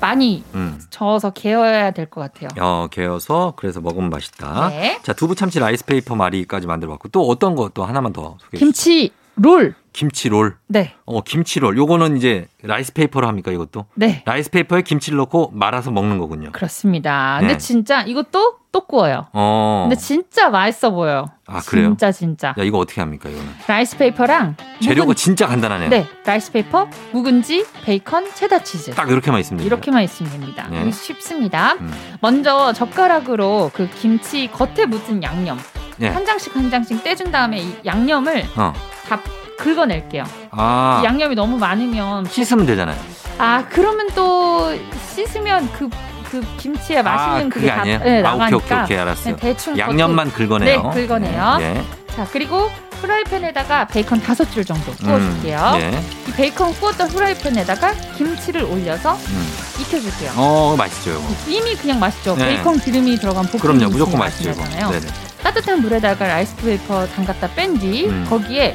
[0.00, 0.80] 많이 음.
[0.90, 2.48] 저어서 개어야 될 것 같아요.
[2.60, 4.68] 어, 개어서 그래서 먹으면 맛있다.
[4.68, 4.98] 네.
[5.02, 8.58] 자, 두부 참치 라이스 페이퍼 말이까지 만들어봤고 또 어떤 거 또 하나만 더 소개해 주세요.
[8.58, 9.74] 김치 롤.
[9.92, 10.56] 김치롤.
[10.68, 11.76] 네, 어, 김치롤.
[11.76, 13.86] 요거는 이제 라이스 페이퍼로 합니까, 이것도?
[13.94, 14.22] 네.
[14.24, 16.50] 라이스 페이퍼에 김치를 넣고 말아서 먹는 거군요.
[16.52, 17.36] 그렇습니다.
[17.40, 17.58] 근데 네.
[17.58, 19.26] 진짜 이것도 또 구워요.
[19.34, 19.86] 어.
[19.88, 21.26] 근데 진짜 맛있어 보여요.
[21.46, 21.88] 아, 그래요?
[21.88, 22.48] 진짜 진짜.
[22.48, 23.46] 야, 이거 어떻게 합니까, 이거는?
[23.66, 25.90] 라이스 페이퍼랑 재료가 묵은- 진짜 간단하네요.
[25.90, 28.92] 네, 라이스 페이퍼, 묵은지, 베이컨, 체다 치즈.
[28.92, 29.66] 딱 이렇게만 돼요.
[29.66, 30.68] 이렇게만 있으면 됩니다.
[30.70, 30.90] 네.
[30.90, 31.74] 쉽습니다.
[31.74, 31.92] 음.
[32.22, 35.58] 먼저 젓가락으로 그 김치 겉에 묻은 양념
[35.98, 36.08] 네.
[36.08, 38.72] 한 장씩 한 장씩 떼준 다음에 이 양념을 어.
[39.08, 39.20] 다
[39.56, 40.24] 긁어낼게요.
[40.50, 41.00] 아.
[41.02, 42.98] 이 양념이 너무 많으면 씻으면 되잖아요.
[43.38, 44.72] 아 그러면 또
[45.14, 45.88] 씻으면 그
[46.32, 47.98] 그 김치의 맛있는 아, 그게 그게 다 아니에요?
[47.98, 49.36] 네, 아, 오케이, 나가니까 오케이, 오케이, 알았어요.
[49.36, 50.82] 그냥 대충 양념만 긁어내요.
[50.82, 51.58] 네, 긁어내요.
[51.60, 51.82] 예.
[52.16, 52.70] 자 그리고
[53.02, 55.58] 프라이팬에다가 베이컨 다섯 줄 정도 구워줄게요.
[55.58, 56.00] 음, 예.
[56.28, 59.52] 이 베이컨 구웠던 프라이팬에다가 김치를 올려서 음.
[59.82, 60.32] 익혀줄게요.
[60.36, 61.22] 어, 맛있죠, 이거.
[61.48, 62.34] 이미 그냥 맛있죠.
[62.36, 62.46] 네.
[62.46, 64.58] 베이컨 기름이 들어간 볶음 그럼요, 무조건 맛있죠.
[64.58, 64.90] 맛이잖아요.
[64.90, 65.06] 네네.
[65.42, 68.26] 따뜻한 물에다가 라이스 페이퍼 담갔다 뺀뒤 음.
[68.30, 68.74] 거기에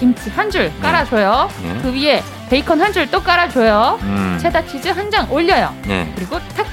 [0.00, 1.48] 김치 한 줄 깔아줘요.
[1.62, 1.82] 예.
[1.82, 3.98] 그 위에 베이컨 한 줄 또 깔아줘요.
[4.02, 4.38] 음.
[4.40, 5.74] 체다 치즈 한 장 올려요.
[5.88, 6.10] 예.
[6.16, 6.66] 그리고 탁,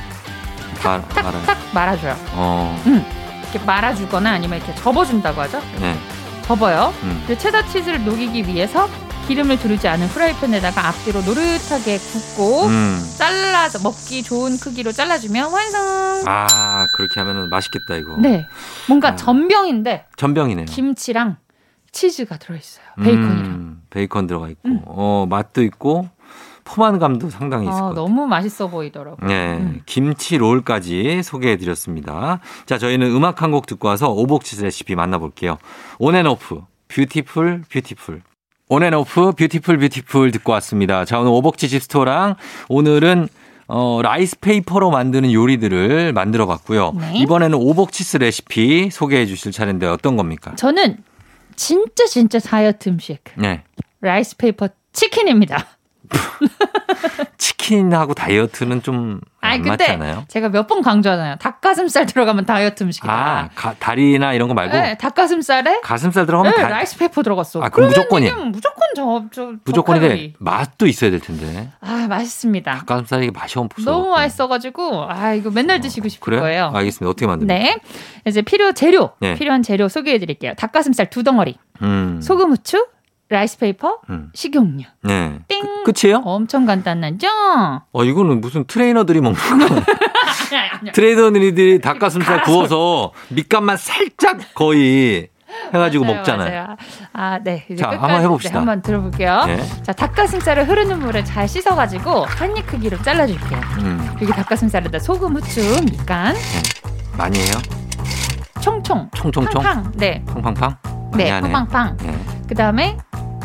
[0.83, 1.41] 말, 말아요.
[1.43, 2.15] 탁탁 말아줘요.
[2.33, 2.83] 어,
[3.43, 5.61] 이렇게 말아주거나 아니면 이렇게 접어준다고 하죠.
[5.79, 5.95] 네.
[6.43, 6.93] 접어요.
[7.03, 7.23] 음.
[7.27, 8.87] 그리고 체다 치즈를 녹이기 위해서
[9.27, 13.13] 기름을 두르지 않은 프라이팬에다가 앞뒤로 노릇하게 굽고 음.
[13.17, 16.23] 잘라서 먹기 좋은 크기로 잘라주면 완성.
[16.25, 18.15] 아, 그렇게 하면 맛있겠다, 이거.
[18.19, 18.47] 네,
[18.87, 19.15] 뭔가 아.
[19.17, 20.65] 전병인데 전병이네요.
[20.67, 21.35] 김치랑
[21.91, 22.85] 치즈가 들어있어요.
[23.03, 23.45] 베이컨이랑.
[23.45, 24.81] 음, 베이컨 들어가 있고, 음.
[24.85, 26.09] 어, 맛도 있고,
[26.63, 28.05] 포만감도 상당히 있을 아, 것 같아요.
[28.05, 29.25] 너무 맛있어 보이더라고요.
[29.27, 29.81] 네, 음.
[29.85, 32.39] 김치 롤까지 소개해 드렸습니다.
[32.65, 35.57] 자, 저희는 음악 한 곡 듣고 와서 오복치즈 레시피 만나볼게요.
[35.99, 38.21] 온앤오프, Beautiful, Beautiful.
[38.69, 41.05] 온앤오프, Beautiful, Beautiful 듣고 왔습니다.
[41.05, 42.35] 자, 오늘 오복치 집스토랑
[42.67, 43.29] 오늘은
[43.69, 46.93] 어, 라이스 페이퍼로 만드는 요리들을 만들어 봤고요.
[46.99, 47.13] 네.
[47.19, 50.53] 이번에는 오복치스 레시피 소개해 주실 차례인데 어떤 겁니까?
[50.55, 50.97] 저는
[51.57, 53.63] 진짜 진짜 다이어트 음식 네.
[53.99, 55.76] 라이스 페이퍼 치킨입니다.
[57.37, 60.25] 치킨하고 다이어트는 좀 안 맞지 않아요?
[60.27, 61.35] 제가 몇 번 강조하잖아요.
[61.37, 63.13] 닭가슴살 들어가면 다이어트 음식이다.
[63.13, 67.61] 아, 가- 다리나 이런 거 말고 네, 닭가슴살에 가슴살 들어가면 네, 다, 라이스 페이퍼 들어갔어.
[67.61, 68.35] 아, 그럼 무조건이에요.
[68.47, 70.33] 무조건 저, 저 무조건인데.
[70.39, 71.69] 맛도 있어야 될 텐데.
[71.79, 72.71] 아 맛있습니다.
[72.79, 73.89] 닭가슴살이 맛이 없어.
[73.89, 76.39] 너무 맛있어가지고 아 이거 맨날 드시고 싶을 그래?
[76.41, 76.71] 거예요.
[76.73, 77.09] 알겠습니다.
[77.09, 77.53] 어떻게 만듭니까?
[77.57, 77.77] 네,
[78.25, 79.35] 이제 필요 재료 네.
[79.35, 80.55] 필요한 재료 소개해드릴게요.
[80.57, 82.19] 닭가슴살 두 덩어리, 음.
[82.21, 82.85] 소금, 후추,
[83.29, 84.29] 라이스 페이퍼, 음.
[84.33, 84.83] 식용유.
[85.03, 85.39] 네.
[85.47, 85.61] 땡.
[85.83, 86.21] 끝- 끝이에요?
[86.23, 87.27] 엄청 간단하죠?
[87.91, 89.81] 어, 이거는 무슨 트레이너들이 먹는 거.
[90.93, 95.27] 트레이너들이 닭가슴살 구워서 밑간만 살짝 거의
[95.73, 96.61] 해가지고 맞아요, 먹잖아요.
[96.63, 96.77] 맞아요.
[97.13, 97.65] 아, 네.
[97.69, 98.53] 이제 자, 한번 해봅시다.
[98.53, 99.43] 네, 한번 들어볼게요.
[99.45, 99.57] 네.
[99.83, 103.59] 자, 닭가슴살을 흐르는 물에 잘 씻어가지고 한 입 크기로 잘라줄게요.
[103.79, 104.09] 음.
[104.21, 106.35] 여기 닭가슴살에다 소금, 후추, 밑간,
[107.17, 107.53] 많이 해요?
[108.61, 109.61] 총총, 총총총?
[109.63, 109.91] 팡팡.
[109.95, 110.77] 네, 팡팡팡?
[111.15, 111.41] 네.
[111.41, 111.97] 팡팡팡.
[111.97, 112.17] 네.
[112.47, 112.97] 그 다음에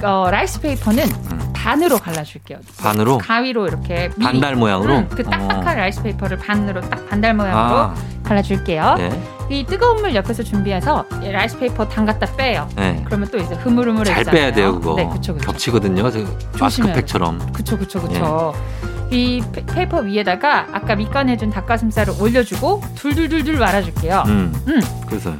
[0.03, 1.53] 어, 라이스 페이퍼는 음.
[1.55, 2.59] 반으로 갈라줄게요.
[2.81, 3.19] 반으로?
[3.19, 4.25] 가위로 이렇게 미리.
[4.25, 4.99] 반달 모양으로?
[4.99, 5.81] 음, 그 딱딱한 어.
[5.81, 8.95] 라이스 페이퍼를 반으로 딱 반달 모양으로 아, 갈라줄게요.
[8.99, 9.23] 네.
[9.49, 12.69] 이 뜨거운 물 옆에서 준비해서 이 라이스 페이퍼 담갔다 빼요.
[12.75, 13.01] 네.
[13.05, 14.25] 그러면 또 이제 흐물흐물해지잖아요.
[14.25, 14.95] 잘 빼야 돼요, 그거.
[14.97, 15.47] 네, 그쵸, 그쵸.
[15.47, 16.03] 겹치거든요.
[16.59, 17.53] 마스크팩처럼.
[17.53, 18.55] 그쵸, 그쵸, 그쵸.
[19.11, 24.25] 이 페- 페이퍼 위에다가 아까 밑간해준 닭가슴살을 올려주고 둘둘둘둘 말아줄게요.
[24.27, 24.53] 음.
[24.69, 24.81] 음.
[25.07, 25.33] 그래서,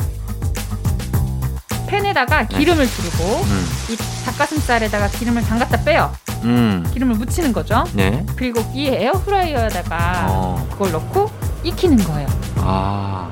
[1.93, 3.67] 팬에다가 기름을 두르고 음.
[3.91, 6.11] 이 닭가슴살에다가 기름을 담갔다 빼요.
[6.45, 6.89] 음.
[6.91, 7.85] 기름을 묻히는 거죠.
[7.93, 8.25] 네.
[8.35, 10.67] 그리고 이 에어프라이어에다가 어.
[10.71, 11.31] 그걸 넣고
[11.63, 12.27] 익히는 거예요.
[12.57, 13.31] 아.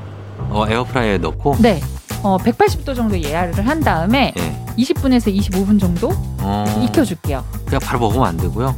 [0.50, 1.56] 어, 에어프라이어에 넣고?
[1.60, 1.80] 네.
[2.22, 4.74] 어, 180도 정도 예열을 한 다음에 예.
[4.76, 6.64] 20분에서 25분 정도 어.
[6.84, 7.42] 익혀줄게요.
[7.64, 8.76] 그냥 바로 먹으면 안 되고요.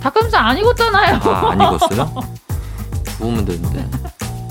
[0.00, 1.16] 닭가슴살 안 익었잖아요.
[1.22, 2.10] 아, 안 익었어요?
[3.18, 3.86] 구우면 되는데.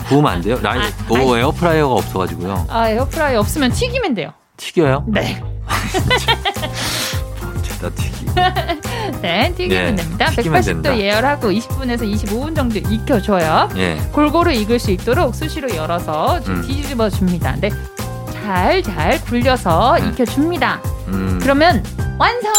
[0.07, 0.59] 구우면 안 돼요?
[0.61, 2.67] 라이, 아, 오, 에어프라이어가 없어가지고요.
[2.69, 4.33] 아, 에어프라이어 없으면 튀기면 돼요.
[4.57, 5.05] 튀겨요?
[5.07, 5.41] 네.
[7.63, 8.25] 죄다 튀기.
[9.21, 10.29] 네, 튀기면 네, 됩니다.
[10.31, 10.97] 튀기면 180도 된다.
[10.97, 13.69] 예열하고 20분에서 25분 정도 익혀줘요.
[13.77, 13.97] 예.
[14.11, 16.61] 골고루 익을 수 있도록 수시로 열어서 좀 음.
[16.63, 17.55] 뒤집어 줍니다.
[17.59, 17.69] 네.
[18.33, 20.09] 잘, 잘 굴려서 네.
[20.09, 20.81] 익혀줍니다.
[21.09, 21.39] 음.
[21.41, 21.83] 그러면
[22.17, 22.51] 완성!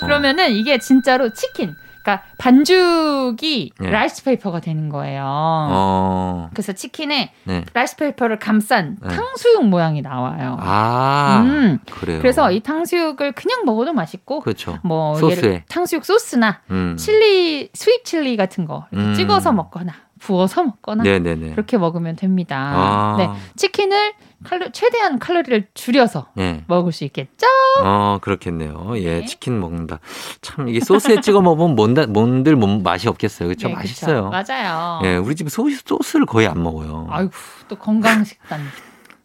[0.00, 1.76] 그러면은 이게 진짜로 치킨.
[2.08, 3.90] 그러니까 반죽이 네.
[3.90, 5.24] 라이스 페이퍼가 되는 거예요.
[5.26, 6.48] 어.
[6.52, 7.64] 그래서 치킨에 네.
[7.74, 9.08] 라이스 페이퍼를 감싼 네.
[9.14, 10.56] 탕수육 모양이 나와요.
[10.58, 11.42] 아.
[11.44, 11.78] 음.
[12.00, 12.18] 그래요.
[12.20, 14.78] 그래서 이 탕수육을 그냥 먹어도 맛있고 그렇죠.
[14.82, 15.36] 뭐 소스에.
[15.36, 16.96] 예를 탕수육 소스나 음.
[16.96, 19.12] 칠리 sweet chili 같은 거 음.
[19.14, 21.50] 찍어서 먹거나 부어서 먹거나 네네네.
[21.50, 22.56] 그렇게 먹으면 됩니다.
[22.56, 23.14] 아.
[23.18, 24.14] 네, 치킨을
[24.44, 26.64] 칼로, 최대한 칼로리를 줄여서 네.
[26.68, 27.46] 먹을 수 있겠죠?
[27.82, 28.94] 어, 그렇겠네요.
[28.96, 29.24] 예, 네.
[29.24, 29.98] 치킨 먹는다.
[30.40, 33.48] 참, 이게 소스에 찍어 먹으면 뭔다, 뭔들 뭔 맛이 없겠어요.
[33.48, 33.68] 그렇죠?
[33.68, 34.30] 네, 맛있어요.
[34.30, 34.52] 그쵸.
[34.52, 35.00] 맞아요.
[35.04, 37.08] 예, 우리 집에 소, 소스를 거의 안 먹어요.
[37.10, 37.32] 아이고
[37.68, 38.60] 또 건강 식단.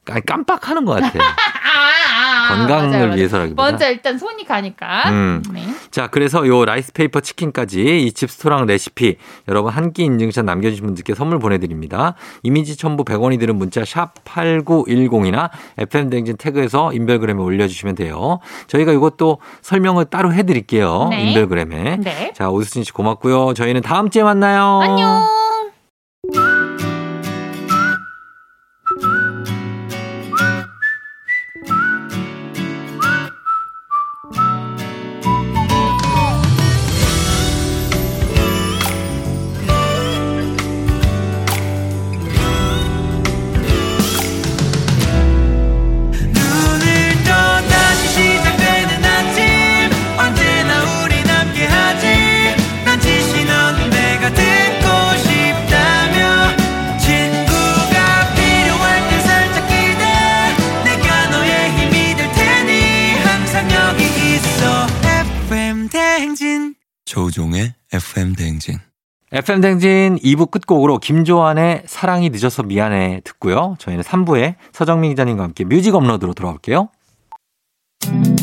[0.10, 1.24] 아니, 깜빡하는 것 같아요.
[1.24, 1.34] 아,
[1.76, 3.16] 아, 아, 건강을 맞아요, 맞아요.
[3.18, 3.64] 위해서라기보다.
[3.72, 5.10] 먼저 일단 손이 가니까.
[5.10, 5.44] 음.
[5.54, 5.66] 네.
[5.92, 9.16] 자, 그래서 요 라이스 페이퍼 치킨까지 이 집스토랑 레시피
[9.48, 12.16] 여러분 한 끼 인증샷 남겨주신 분들께 선물 보내드립니다.
[12.42, 18.40] 이미지 첨부 100원이 드는 문자 샵 8910이나 FM댕진 태그에서 인별그램에 올려주시면 돼요.
[18.68, 21.08] 저희가 이것도 설명을 따로 해드릴게요.
[21.12, 21.28] 네.
[21.28, 21.98] 인별그램에.
[21.98, 22.34] 네.
[22.36, 23.54] 자, 오수진 씨 고맙고요.
[23.54, 24.80] 저희는 다음 주에 만나요.
[24.82, 25.43] 안녕.
[69.44, 73.76] FM 댕진 2부 끝곡으로 김조한의 사랑이 늦어서 미안해 듣고요.
[73.78, 76.88] 저희는 3부에 서정민 기자님과 함께 뮤직 업로드로 돌아올게요.
[78.10, 78.43] 매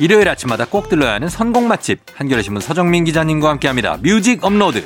[0.00, 3.98] 일요일 아침마다 꼭 들러야 하는 선곡 맛집 한겨레 신문 서정민 기자님과 함께합니다.
[4.00, 4.82] 뮤직 업로드.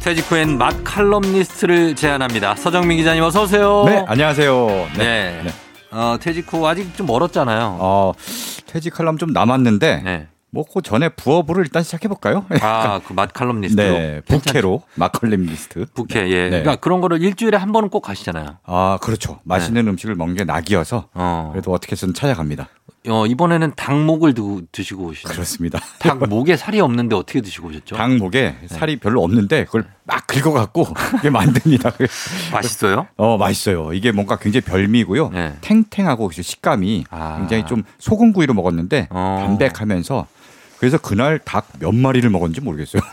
[0.00, 2.54] 퇴직 후엔 맛 칼럼니스트를 제안합니다.
[2.54, 3.84] 서정민 기자님 어서 오세요.
[3.86, 4.88] 네, 안녕하세요.
[4.96, 5.40] 네.
[5.44, 5.50] 네.
[5.90, 7.76] 어, 퇴직 후 아직 좀 멀었잖아요.
[7.80, 8.12] 어,
[8.66, 10.28] 퇴직하려면 좀 남았는데, 네.
[10.52, 12.44] 뭐, 그 전에 부업으로 일단 시작해 볼까요?
[12.60, 13.82] 아, 그 맛 칼럼니스트로.
[13.98, 15.86] 네, 부캐로, 맛 칼럼니스트.
[15.94, 16.42] 부캐, 예.
[16.44, 16.48] 네.
[16.50, 18.58] 그러니까 그런 거를 일주일에 한 번은 꼭 가시잖아요.
[18.64, 19.38] 아, 그렇죠.
[19.44, 21.50] 맛있는 음식을 먹는 게 낙이어서, 어.
[21.52, 22.68] 그래도 어떻게든 찾아갑니다.
[23.08, 25.32] 어, 이번에는 닭목을 드, 드시고 오시네요.
[25.32, 25.78] 그렇습니다.
[26.00, 27.96] 닭목에 살이 없는데 어떻게 드시고 오셨죠?
[27.96, 28.66] 닭 목에 네.
[28.68, 30.86] 살이 별로 없는데, 그걸 막 긁어 갖고,
[31.20, 31.92] 이게 만듭니다.
[32.52, 33.06] 맛있어요?
[33.16, 33.92] 어, 맛있어요.
[33.94, 35.30] 이게 뭔가 굉장히 별미고요.
[35.30, 35.54] 네.
[35.62, 37.36] 탱탱하고 그 식감이 아.
[37.38, 39.44] 굉장히 좀 소금구이로 먹었는데, 어.
[39.46, 40.26] 담백하면서,
[40.80, 43.02] 그래서 그날 닭 몇 마리를 먹었는지 모르겠어요.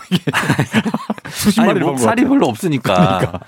[1.30, 2.24] 수십 목 먹은 것 살이.
[2.26, 3.42] 별로 없으니까.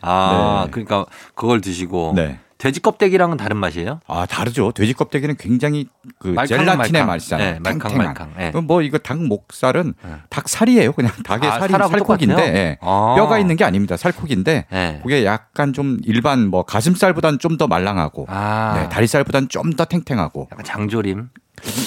[0.00, 0.70] 아, 네.
[0.70, 2.14] 그러니까 그걸 드시고.
[2.16, 2.38] 네.
[2.58, 4.00] 돼지 껍데기랑은 다른 맛이에요?
[4.06, 4.72] 아 다르죠.
[4.72, 7.06] 돼지 껍데기는 굉장히 그 말캉, 젤라틴의 말캉.
[7.06, 7.52] 맛이잖아요.
[7.52, 7.98] 네, 말캉.
[7.98, 8.32] 말캉.
[8.38, 8.50] 네.
[8.50, 10.10] 그럼 뭐 이거 닭 목살은 네.
[10.30, 10.92] 닭 살이에요.
[10.92, 12.42] 그냥 닭의 아, 살이 살코기인데?
[12.42, 12.78] 예.
[12.80, 13.14] 아.
[13.14, 13.98] 뼈가 있는 게 아닙니다.
[13.98, 15.00] 살코기인데 네.
[15.02, 18.78] 그게 약간 좀 일반 뭐 가슴살보다는 좀 더 말랑하고 아.
[18.80, 21.28] 네, 다리살보다는 좀 더 탱탱하고 약간 장조림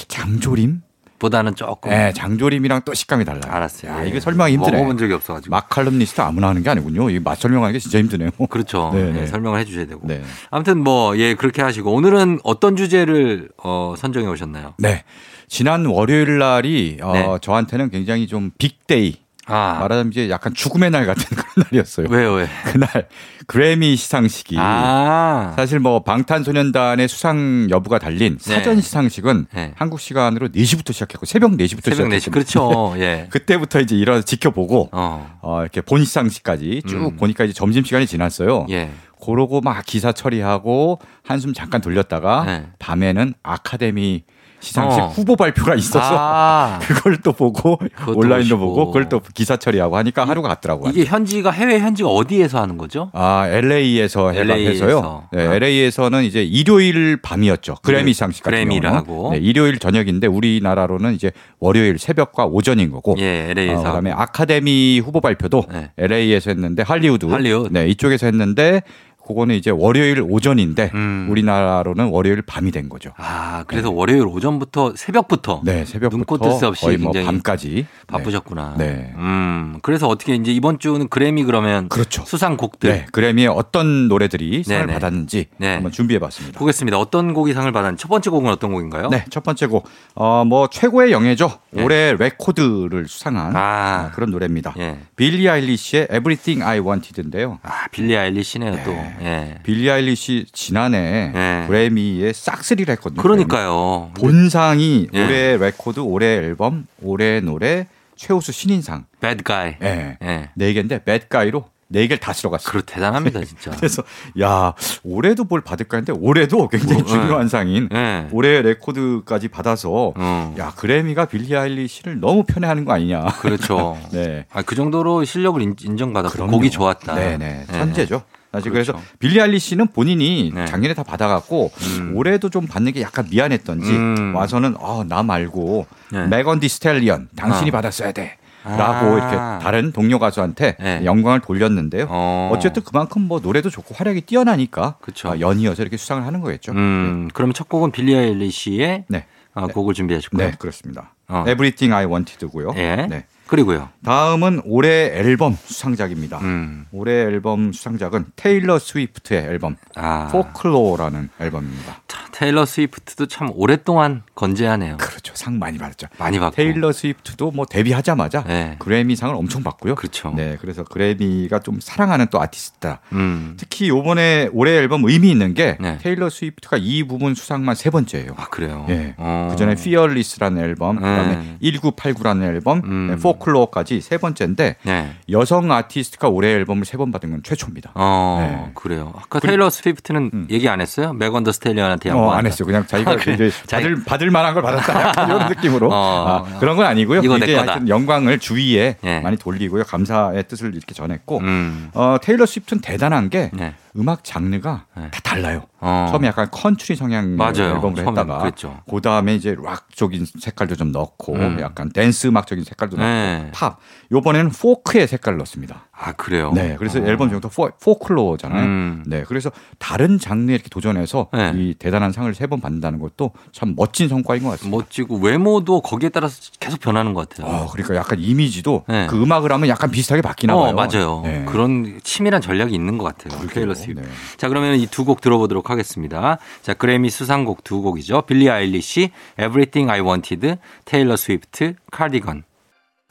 [0.07, 0.81] 장조림?
[1.19, 1.91] 보다는 조금.
[1.91, 3.41] 네, 장조림이랑 또 식감이 달라요.
[3.47, 3.91] 알았어요.
[3.91, 4.09] 야, 예.
[4.09, 4.71] 이게 설명이 힘드네.
[4.77, 5.51] 먹어본 적이 없어가지고.
[5.51, 7.09] 마칼럼니스트 아무나 하는 게 아니군요.
[7.09, 8.29] 이 맛 설명하는 게 진짜 힘드네요.
[8.49, 8.91] 그렇죠.
[8.93, 9.27] 네, 네, 네.
[9.27, 10.01] 설명을 해주셔야 되고.
[10.07, 10.21] 네.
[10.49, 11.91] 아무튼 뭐, 예, 그렇게 하시고.
[11.93, 14.73] 오늘은 어떤 주제를, 어, 선정해 오셨나요?
[14.79, 15.03] 네.
[15.47, 17.27] 지난 월요일 날이 어, 네.
[17.41, 19.15] 저한테는 굉장히 좀 빅데이
[19.49, 19.77] 아.
[19.79, 22.07] 말하자면 이제 약간 죽음의 날 같은 그런 날이었어요.
[22.09, 22.47] 왜요, 왜?
[22.65, 23.07] 그날
[23.47, 25.53] 그래미 시상식이 아.
[25.55, 28.53] 사실 뭐 방탄소년단의 수상 여부가 달린 네.
[28.55, 29.73] 사전 시상식은 네.
[29.75, 32.19] 한국 시간으로 4시부터 시작했고 새벽 4시부터 새벽 4시.
[32.19, 32.93] 시작했고 그렇죠.
[33.01, 33.27] 예.
[33.29, 35.37] 그때부터 이제 일어나 지켜보고 어.
[35.41, 37.15] 어, 이렇게 본 시상식까지 쭉 음.
[37.17, 38.67] 보니까 이제 점심 시간이 지났어요.
[38.69, 38.91] 예.
[39.23, 42.67] 그러고 막 기사 처리하고 한숨 잠깐 돌렸다가 네.
[42.79, 44.23] 밤에는 아카데미
[44.59, 45.07] 시상식 어.
[45.07, 46.79] 후보 발표가 있어서 아.
[46.87, 48.59] 그걸 또 보고 온라인도 보시고.
[48.59, 50.91] 보고 그걸 또 기사 처리하고 하니까 하루가 갔더라고요.
[50.91, 53.09] 이게 현지가 해외 현지가 어디에서 하는 거죠?
[53.13, 54.85] 아, LA에서 LA 에서.
[54.85, 55.23] 해서요.
[55.31, 55.53] 네, 아.
[55.55, 57.75] LA에서는 이제 일요일 밤이었죠.
[57.83, 58.85] 그래미 시상식 같은.
[58.85, 59.29] 하고.
[59.31, 63.15] 네, 일요일 저녁인데 우리나라로는 이제 월요일 새벽과 오전인 거고.
[63.19, 63.73] 예, LA에서.
[63.81, 65.91] 어, 그다음에 아카데미 후보 발표도 네.
[65.97, 67.25] LA에서 했는데 할리우드.
[67.25, 67.69] 할리우드.
[67.71, 68.81] 네, 이쪽에서 했는데
[69.29, 71.27] 그거는 이제 월요일 오전인데 음.
[71.29, 73.11] 우리나라로는 월요일 밤이 된 거죠.
[73.17, 78.73] 아, 그래서 월요일 오전부터 새벽부터 네, 새벽부터 눈코 뜰새 없이 거의 뭐 굉장히 밤까지 바쁘셨구나.
[78.79, 79.13] 네.
[79.17, 82.23] 음, 그래서 어떻게 이제 이번 주는 그래미 그러면 그렇죠.
[82.25, 84.93] 수상 곡들 네, 그래미에 어떤 노래들이 상을 네네.
[84.93, 85.75] 받았는지 네.
[85.75, 86.57] 한번 준비해봤습니다.
[86.57, 86.97] 보겠습니다.
[86.97, 89.09] 어떤 곡이 상을 받았는지 첫 번째 곡은 어떤 곡인가요?
[89.09, 91.51] 네, 첫 번째 곡, 어, 뭐 최고의 영예죠.
[91.69, 91.83] 네.
[91.83, 94.07] 올해 레코드를 수상한 아.
[94.07, 94.73] 어, 그런 노래입니다.
[94.79, 94.97] 예.
[95.15, 97.59] 빌리 아일리시의 Everything I Wanted인데요.
[97.61, 99.18] 아, 빌리 아일리시네요, 또.
[99.21, 99.59] 예.
[99.63, 101.65] 빌리 아일리시 지난해 네.
[101.67, 103.21] 그래미에 싹쓸이를 했거든요.
[103.21, 104.11] 그러니까요.
[104.15, 105.23] 본상이 예.
[105.23, 109.05] 올해 레코드, 올해 앨범, 올해 노래, 최우수 신인상.
[109.19, 109.75] Bad Guy.
[109.81, 110.17] 예.
[110.21, 110.49] 예.
[110.55, 112.69] 네 개인데 Bad Guy로 네 개를 다 쓸어갔어요.
[112.71, 113.71] 그렇 대단합니다, 진짜.
[113.77, 114.03] 그래서
[114.39, 118.27] 야 올해도 뭘 받을까 했는데 올해도 굉장히 어, 중요한 상인 예.
[118.31, 120.55] 올해 레코드까지 받아서 어.
[120.59, 123.25] 야 그래미가 빌리 아일리시를 너무 편애하는 거 아니냐.
[123.41, 123.97] 그렇죠.
[124.13, 124.45] 네.
[124.51, 126.45] 아, 그 정도로 실력을 인- 인정받았고.
[126.47, 127.15] 곡이 좋았다.
[127.15, 127.65] 네네.
[127.67, 127.73] 예.
[127.73, 128.21] 천재죠.
[128.51, 129.07] 사실 그래서 그렇죠.
[129.19, 130.65] 빌리 아일리시는 본인이 네.
[130.65, 132.13] 작년에 다 받아갖고 음.
[132.15, 134.33] 올해도 좀 받는 게 약간 미안했던지 음.
[134.35, 136.27] 와서는 어, 나 말고 네.
[136.27, 137.73] 메건 더 스탤리언 당신이 아.
[137.73, 138.37] 받았어야 돼.
[138.63, 138.75] 아.
[138.75, 141.05] 라고 이렇게 다른 동료 가수한테 네.
[141.05, 142.07] 영광을 돌렸는데요.
[142.09, 142.49] 어.
[142.53, 145.29] 어쨌든 그만큼 뭐 노래도 좋고 활약이 뛰어나니까 그쵸.
[145.29, 146.71] 아, 연이어서 이렇게 수상을 하는 거겠죠.
[146.73, 149.25] 음, 그러면 첫 곡은 빌리 아일리시의 네.
[149.53, 150.45] 어, 곡을 준비하셨고요.
[150.45, 151.13] 네, 그렇습니다.
[151.27, 151.43] 어.
[151.47, 152.73] Everything I Wanted고요.
[152.77, 153.07] 예.
[153.09, 153.25] 네.
[153.49, 153.89] 그리고요.
[154.05, 156.37] 다음은 올해 앨범 수상작입니다.
[156.37, 156.85] 음.
[156.91, 160.27] 올해 앨범 수상작은 테일러 스위프트의 앨범 아.
[160.31, 162.01] folklore라는 앨범입니다.
[162.07, 164.97] 자, 테일러 스위프트도 참 오랫동안 건재하네요.
[164.97, 165.33] 그렇죠.
[165.35, 166.07] 상 많이 받았죠.
[166.19, 166.55] 많이 받고.
[166.55, 168.75] 테일러 스위프트도 뭐 데뷔하자마자 네.
[168.77, 169.95] 그래미상을 엄청 받고요.
[169.95, 170.31] 그렇죠.
[170.35, 172.99] 네, 그래서 그래미가 좀 사랑하는 또 아티스트다.
[173.13, 173.55] 음.
[173.57, 175.97] 특히 요번에 올해 앨범 의미 있는 게 네.
[176.01, 178.33] 테일러 스위프트가 이 부분 수상만 세 번째예요.
[178.37, 178.85] 아, 그래요.
[178.89, 179.15] 예.
[179.17, 179.47] 어.
[179.49, 181.57] 그 전에 Fearless라는 앨범, 그다음에 네.
[181.71, 183.07] 1989라는 앨범, 음.
[183.09, 185.11] 네, folklore까지 세 번째인데 네.
[185.31, 187.91] 여성 아티스트가 올해 앨범을 세 번 받은 건 최초입니다.
[187.95, 188.71] 어, 네.
[188.75, 189.13] 그래요.
[189.15, 190.47] 아까 테일러 스위프트는 음.
[190.51, 191.13] 얘기 안 했어요?
[191.13, 192.65] 메건 더 스탤리언한테 양보 어, 안 했어요.
[192.65, 193.35] 그냥 자기가 아, 그래.
[193.35, 196.43] 이제 자기- 받을 받을 만한 걸 받았다 이런 느낌으로 어.
[196.45, 197.21] 아, 그런 건 아니고요.
[197.23, 197.55] 이거 이게.
[197.55, 199.19] 하여튼 영광을 주위에 예.
[199.21, 199.83] 많이 돌리고요.
[199.85, 201.89] 감사의 뜻을 이렇게 전했고 음.
[201.93, 203.73] 어, 테일러 스위프트는 대단한 게 네.
[203.97, 205.09] 음악 장르가 네.
[205.11, 205.63] 다 달라요.
[205.81, 206.07] 어.
[206.09, 207.75] 처음에 약간 컨트리 성향 맞아요.
[207.75, 208.79] 앨범을 했다가 그랬죠.
[208.89, 211.57] 그 다음에 이제 락적인 색깔도 좀 넣고 음.
[211.61, 213.37] 약간 댄스 음악적인 색깔도 네.
[213.37, 213.77] 넣고 팝.
[214.11, 215.87] 요번에는 포크의 색깔을 넣습니다.
[216.01, 216.51] 아, 그래요?
[216.53, 217.03] 네, 그래서 어.
[217.05, 218.63] 앨범 제목도 포, folklore잖아요.
[218.63, 219.03] 음.
[219.05, 221.51] 네, 그래서 다른 장르에 이렇게 도전해서 네.
[221.55, 224.75] 이 대단한 상을 세 번 받는다는 것도 참 멋진 성과인 것 같습니다.
[224.75, 227.45] 멋지고 외모도 거기에 따라서 계속 변하는 것 같아요.
[227.47, 229.05] 어, 그러니까 약간 이미지도 네.
[229.07, 230.73] 그 음악을 하면 약간 비슷하게 바뀌나 어, 봐요.
[230.73, 231.21] 맞아요.
[231.23, 231.45] 네.
[231.47, 233.47] 그런 치밀한 전략이 있는 것 같아요.
[233.49, 233.99] 테일러 스위프트.
[234.07, 234.11] 네.
[234.37, 236.37] 자, 그러면 이 두 곡 들어보도록 하겠습니다.
[236.61, 238.23] 자, 그래미 수상곡 두 곡이죠.
[238.23, 240.55] 빌리 아일리시, Everything I Wanted,
[240.85, 242.43] 테일러 스위프트, 카디건.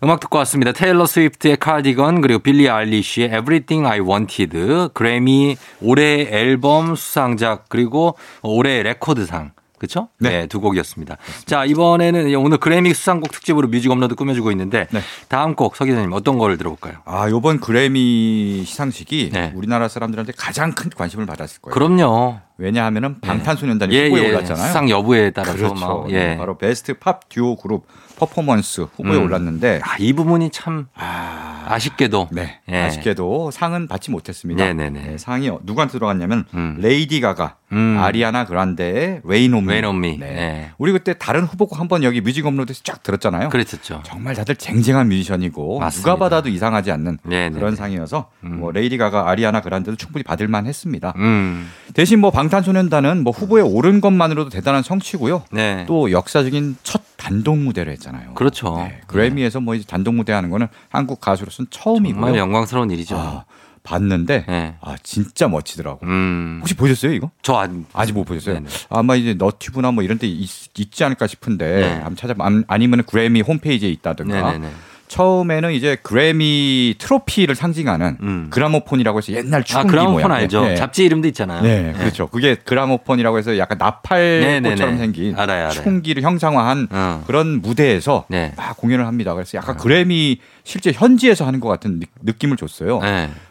[0.05, 0.71] 음악 듣고 왔습니다.
[0.71, 8.83] 테일러 스위프트의 카디건 그리고 빌리 아일리시의 Everything I Wanted, 그래미 올해 앨범 수상작 그리고 올해
[8.85, 9.53] 레코드상.
[9.79, 10.09] 그렇죠?
[10.18, 10.31] 네.
[10.31, 11.16] 네, 두 곡이었습니다.
[11.47, 15.01] 자, 이번에는 오늘 그래미 수상곡 특집으로 뮤직 업로드 꾸며주고 있는데 네.
[15.29, 16.97] 다음 곡 서 기자님 어떤 거를 들어볼까요?
[17.05, 19.53] 아, 요번 그래미 시상식이 네.
[19.55, 21.72] 우리나라 사람들한테 가장 큰 관심을 받았을 거예요.
[21.72, 22.41] 그럼요.
[22.61, 24.29] 왜냐하면은 방탄소년단이 예, 후보에 예.
[24.31, 24.66] 올랐잖아요.
[24.66, 25.74] 수상 여부에 따라서 그렇죠.
[25.74, 26.37] 막 예.
[26.37, 27.87] 바로 베스트 팝 듀오 그룹
[28.18, 29.22] 퍼포먼스 후보에 음.
[29.22, 32.59] 올랐는데 아, 이 부분이 참 아, 아쉽게도 네.
[32.68, 32.76] 예.
[32.79, 34.72] 아쉽게도 상은 받지 못했습니다.
[34.72, 36.79] 네, 상이 누구한테 들어갔냐면 음.
[36.81, 37.97] 레이디 가가, 음.
[37.99, 39.72] 아리아나 그란데의 Rain on Me.
[39.73, 40.19] Rain on Me.
[40.19, 40.35] 네.
[40.35, 40.71] 네.
[40.79, 43.51] 우리 그때 다른 후보곡 한번 여기 뮤직 업로드에서 쫙 들었잖아요.
[43.51, 44.03] 그랬었죠.
[44.05, 46.11] 정말 다들 쟁쟁한 뮤지션이고 맞습니다.
[46.11, 47.59] 누가 받아도 이상하지 않는 네네네.
[47.59, 48.61] 그런 상이어서 음.
[48.61, 51.14] 뭐 레이디 가가, 아리아나 그란데도 충분히 받을 만했습니다.
[51.16, 51.71] 음.
[51.95, 55.45] 대신 뭐 방탄소년단은 뭐 후보에 오른 것만으로도 대단한 성취고요.
[55.51, 55.85] 네.
[55.87, 58.35] 또 역사적인 첫 단독 무대를 했잖아요.
[58.35, 58.77] 그렇죠.
[58.79, 62.23] 네, 그래미에서 뭐 이제 단독 무대 하는 거는 한국 가수로서는 처음이고요.
[62.23, 63.16] 정말 영광스러운 일이죠.
[63.19, 63.45] 아,
[63.89, 64.74] 봤는데 네.
[64.82, 66.01] 아 진짜 멋지더라고.
[66.05, 66.59] 음.
[66.61, 67.30] 혹시 보셨어요 이거?
[67.43, 68.57] 저 안, 아직 못 보셨어요?
[68.57, 68.66] 네네.
[68.91, 70.49] 아마 이제 너튜브나 뭐 이런 데 있,
[70.91, 71.93] 지 않을까 싶은데 네.
[71.95, 72.34] 한번 찾아
[72.68, 74.70] 아니면 그래미 홈페이지에 있다든가 네네네.
[75.09, 78.47] 처음에는 이제 그래미 트로피를 상징하는 음.
[78.51, 80.32] 그라모폰이라고 해서 옛날 아, 축구기 그라모폰 모양.
[80.32, 80.64] 알죠?
[80.66, 80.74] 네.
[80.76, 81.62] 잡지 이름도 있잖아요.
[81.62, 82.26] 네, 그렇죠.
[82.28, 84.99] 그게 그라모폰이라고 해서 약간 나팔꽃처럼.
[84.99, 85.70] 생긴 알아요, 알아요.
[85.70, 87.24] 총기를 형상화한 어.
[87.26, 88.53] 그런 무대에서 네.
[88.59, 89.32] 막 공연을 합니다.
[89.32, 93.01] 그래서 약간 그래미 실제 현지에서 하는 것 같은 느- 느낌을 줬어요.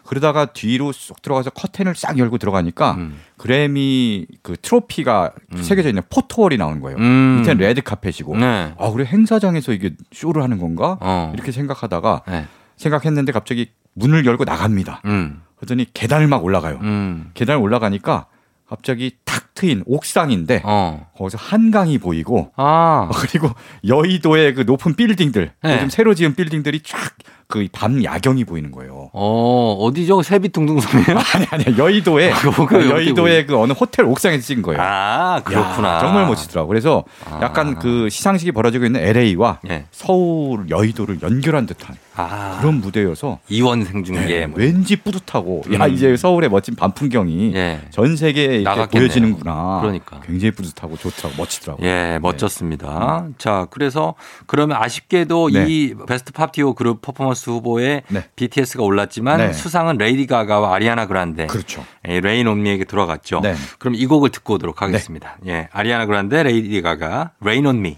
[0.08, 0.10] 네.
[0.10, 3.20] 그러다가 뒤로 쏙 들어가서 커튼을 싹 열고 들어가니까 음.
[3.38, 6.98] 그래미 그 트로피가 새겨져 있는 포토월이 나오는 거예요.
[6.98, 7.40] 음.
[7.40, 8.38] 밑에는 레드 카펫이고.
[8.38, 8.74] 네.
[8.78, 10.98] 아, 그래 행사장에서 이게 쇼를 하는 건가?
[11.02, 11.32] 어.
[11.36, 12.46] 이렇게 생각하다가 네.
[12.78, 15.02] 생각했는데 갑자기 문을 열고 나갑니다.
[15.06, 15.42] 음.
[15.58, 16.80] 그러더니 계단을 막 올라가요.
[16.82, 17.32] 음.
[17.34, 18.28] 계단을 올라가니까
[18.68, 21.08] 갑자기 탁 트인 옥상인데 어.
[21.18, 23.10] 거기서 한강이 보이고 아.
[23.18, 23.50] 그리고
[23.86, 25.74] 여의도의 그 높은 빌딩들 네.
[25.74, 27.16] 요즘 새로 지은 빌딩들이 쫙
[27.48, 29.10] 그 밤 야경이 보이는 거예요.
[29.14, 30.22] 어, 어디죠?
[30.22, 31.18] 세빛둥둥섬이에요?
[31.34, 34.82] 아니 아니 여의도에 그거 어디 여의도의 그 어느 호텔 옥상에서 찍은 거예요.
[34.82, 35.96] 아, 그렇구나.
[35.96, 36.68] 야, 정말 멋지더라고.
[36.68, 37.40] 그래서 아.
[37.42, 39.86] 약간 그 시상식이 벌어지고 있는 LA와 예.
[39.92, 42.58] 서울 여의도를 연결한 듯한 아.
[42.60, 44.26] 그런 무대여서 이원 생 중계.
[44.26, 44.60] 네, 뭐.
[44.60, 45.94] 왠지 뿌듯하고 야 음.
[45.94, 47.80] 이제 서울의 멋진 밤 풍경이 예.
[47.92, 48.64] 전 세계에.
[48.92, 49.80] 보여지는구나.
[49.82, 50.20] 그러니까.
[50.26, 51.84] 굉장히 뿌듯하고 좋더라고 멋지더라고.
[51.86, 53.28] 예, 멋졌습니다.
[53.38, 54.16] 자, 그래서
[54.48, 55.66] 그러면 아쉽게도 네.
[55.70, 58.24] 이 베스트 팝 듀오 그룹 퍼포먼스 후보에 네.
[58.36, 59.54] BTS가 올랐지만 네.
[59.54, 61.48] 수상은 레이디 가가와 아리아나 그란데.
[61.48, 61.84] 그렇죠.
[62.08, 63.42] 예, Rain on Me에게 돌아갔죠.
[63.42, 63.56] 네.
[63.80, 65.38] 그럼 이 곡을 듣고 오도록 하겠습니다.
[65.48, 67.98] 예, 아리아나 그란데, 레이디 가가, Rain on Me.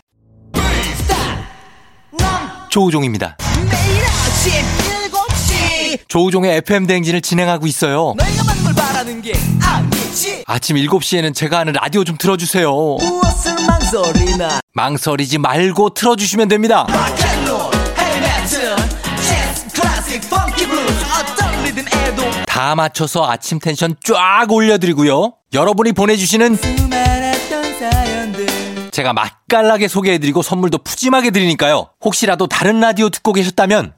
[2.70, 3.36] 조우종입니다.
[3.70, 4.54] 매일 아침
[5.12, 8.14] 7시 조우종의 FM 대행진을 진행하고 있어요.
[8.18, 9.34] 너희가 많은 걸 바라는 게
[9.64, 12.70] 아니지 아침 7시에는 제가 하는 라디오 좀 틀어주세요.
[12.70, 16.86] 무엇을 망설이나 망설이지 말고 틀어주시면 됩니다.
[16.90, 17.29] 락앤
[22.50, 25.34] 다 맞춰서 아침 텐션 쫙 올려드리고요.
[25.54, 26.58] 여러분이 보내주시는
[28.92, 31.90] 제가 맛깔나게 소개해드리고 선물도 푸짐하게 드리니까요.
[32.04, 33.94] 혹시라도 다른 라디오 듣고 계셨다면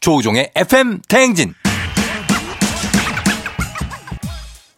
[0.00, 1.54] 조우종의 FM 대행진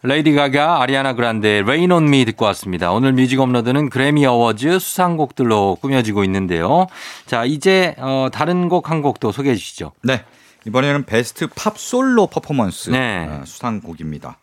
[0.01, 2.89] 레이디 가가, 아리아나 그란데, Rain on Me 듣고 왔습니다.
[2.91, 6.87] 오늘 뮤직 업로드는 그래미 어워즈 수상곡들로 꾸며지고 있는데요.
[7.27, 9.91] 자, 이제 어, 다른 곡 한 곡도 소개해 주시죠.
[10.03, 10.23] 네.
[10.65, 13.27] 이번에는 베스트 팝 솔로 퍼포먼스 네.
[13.29, 14.37] 어, 수상곡입니다.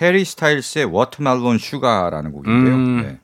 [0.00, 2.74] 해리 스타일스의 Watermelon Sugar라는 곡인데요.
[2.74, 3.02] 음.
[3.02, 3.18] 네.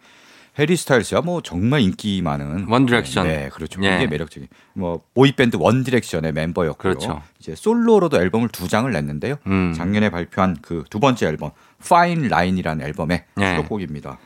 [0.59, 3.27] 해리 스타일스가 뭐 정말 인기 많은 원 디렉션.
[3.27, 3.79] 네, 그렇죠.
[3.83, 3.89] 예.
[3.89, 6.77] 굉장히 매력적인 뭐 보이 밴드 원 디렉션의 멤버였고요.
[6.95, 7.23] 그렇죠.
[7.39, 9.37] 이제 솔로로도 앨범을 두 장을 냈는데요.
[9.47, 9.75] 음.
[9.77, 11.51] 작년에 발표한 그 두 번째 앨범
[11.83, 13.51] Fine Line이라는 앨범의 네.
[13.57, 14.19] 수록곡입니다.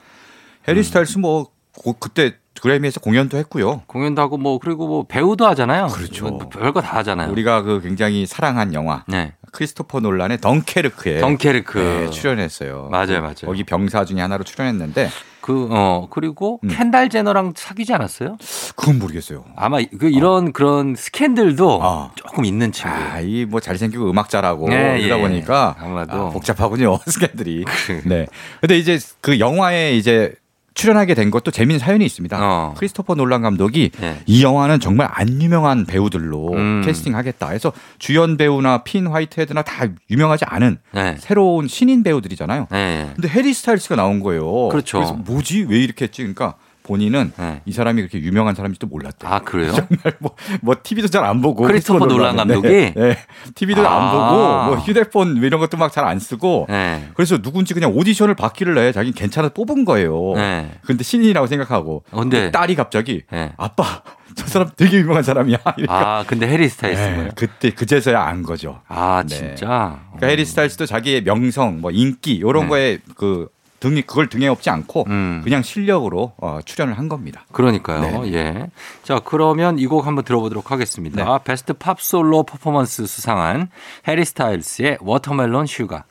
[0.69, 3.83] 해리 스타일스 뭐 고- 그때 그래미에서 공연도 했고요.
[3.87, 5.87] 공연도 하고 뭐 그리고 뭐 배우도 하잖아요.
[5.89, 6.27] 그렇죠.
[6.27, 7.31] 뭐 별거 다 하잖아요.
[7.31, 9.33] 우리가 그 굉장히 사랑한 영화 네.
[9.53, 11.79] 크리스토퍼 놀란의 덩케르크에 덩케르크.
[11.79, 12.89] 네, 출연했어요.
[12.91, 13.47] 맞아요, 맞아요.
[13.47, 15.09] 거기 병사 중에 하나로 출연했는데
[15.41, 16.69] 그, 어, 그리고 음.
[16.69, 18.37] 켄달 제너랑 사귀지 않았어요?
[18.77, 19.45] 그건 모르겠어요.
[19.57, 22.13] 아마 그 이런 그런 스캔들도 어.
[22.15, 22.95] 조금 있는 친구.
[22.95, 25.23] 아, 이 뭐 잘생기고 음악 잘하고 네, 이러다 예.
[25.23, 26.13] 보니까 아마도.
[26.13, 27.65] 아, 복잡하군요 스캔들이.
[28.05, 28.27] 네.
[28.61, 30.35] 근데 이제 그 영화에 이제
[30.75, 32.39] 출연하게 된 것도 재미있는 사연이 있습니다.
[32.41, 32.75] 어.
[32.77, 34.21] 크리스토퍼 놀란 감독이 네.
[34.27, 36.83] 이 영화는 정말 안 유명한 배우들로 음.
[36.85, 41.17] 캐스팅하겠다 해서 주연 배우나 핀 화이트헤드나 다 유명하지 않은 네.
[41.19, 42.69] 새로운 신인 배우들이잖아요.
[42.71, 43.11] 네.
[43.15, 44.69] 근데 해리 스타일스가 나온 거예요.
[44.69, 44.99] 그렇죠.
[44.99, 46.23] 그래서 뭐지 왜 이렇게 했지?
[46.23, 46.55] 그러니까
[46.95, 47.63] 본인은 네.
[47.67, 49.29] 이 사람이 그렇게 유명한 사람인지도 몰랐대.
[49.29, 49.71] 아, 그래요?
[49.79, 52.67] 정말 뭐, 뭐 TV도 잘 안 보고 크리스토퍼 놀란 감독이?
[52.69, 53.17] 네, 네.
[53.55, 53.95] TV도 아.
[53.95, 57.09] 안 보고 뭐 휴대폰 뭐 이런 것도 막 잘 안 쓰고 네.
[57.15, 60.33] 그래서 누군지 그냥 오디션을 받기를 해 자기는 괜찮아 뽑은 거예요.
[60.35, 60.71] 네.
[60.85, 63.53] 근데 신인이라고 생각하고 근데- 딸이 갑자기 네.
[63.57, 63.85] 아빠
[64.35, 65.59] 저 사람 되게 유명한 사람이야.
[65.77, 67.31] 이러니까 아, 근데 해리 스타일스 네, 뭐예요?
[67.37, 68.81] 그때 그제서야 안 거죠.
[68.89, 69.37] 아, 네.
[69.37, 70.01] 진짜.
[70.17, 72.69] 그러니까 해리 스타일스도 자기의 명성, 뭐 인기 이런 네.
[72.69, 73.49] 거에 그
[73.81, 75.41] 등이 그걸 등에 업지 않고 음.
[75.43, 77.45] 그냥 실력으로 어, 출연을 한 겁니다.
[77.53, 78.23] 그러니까요.
[78.23, 78.33] 네.
[78.35, 78.71] 예.
[79.03, 81.25] 자, 그러면 이 곡 한번 들어보도록 하겠습니다.
[81.25, 81.39] 네.
[81.45, 83.69] 베스트 팝 솔로 퍼포먼스 수상한
[84.07, 86.05] 해리 스타일스의 Watermelon Sugar.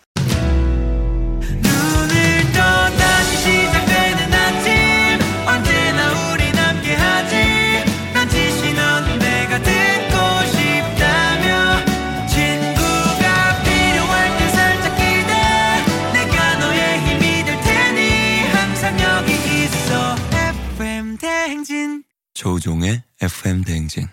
[22.60, 24.08] 조우종의 FM 대행진.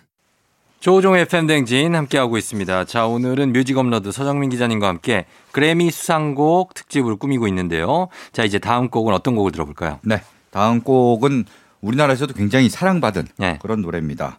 [0.78, 2.84] 조우종의 FM 대행진 함께하고 있습니다.
[2.84, 8.06] 자, 오늘은 뮤직 업로드 서정민 기자님과 함께 그래미 수상곡 특집을 꾸미고 있는데요.
[8.30, 9.98] 자, 이제 다음 곡은 어떤 곡을 들어볼까요?
[10.04, 10.22] 네.
[10.50, 11.46] 다음 곡은
[11.80, 13.58] 우리나라에서도 굉장히 사랑받은 네.
[13.60, 14.38] 그런 노래입니다.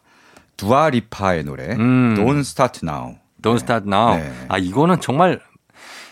[0.55, 2.15] 두아 리파의 노래 음.
[2.17, 3.17] Don't Start Now.
[3.41, 4.17] Don't Start Now.
[4.17, 4.31] 네.
[4.47, 5.41] 아, 이거는 정말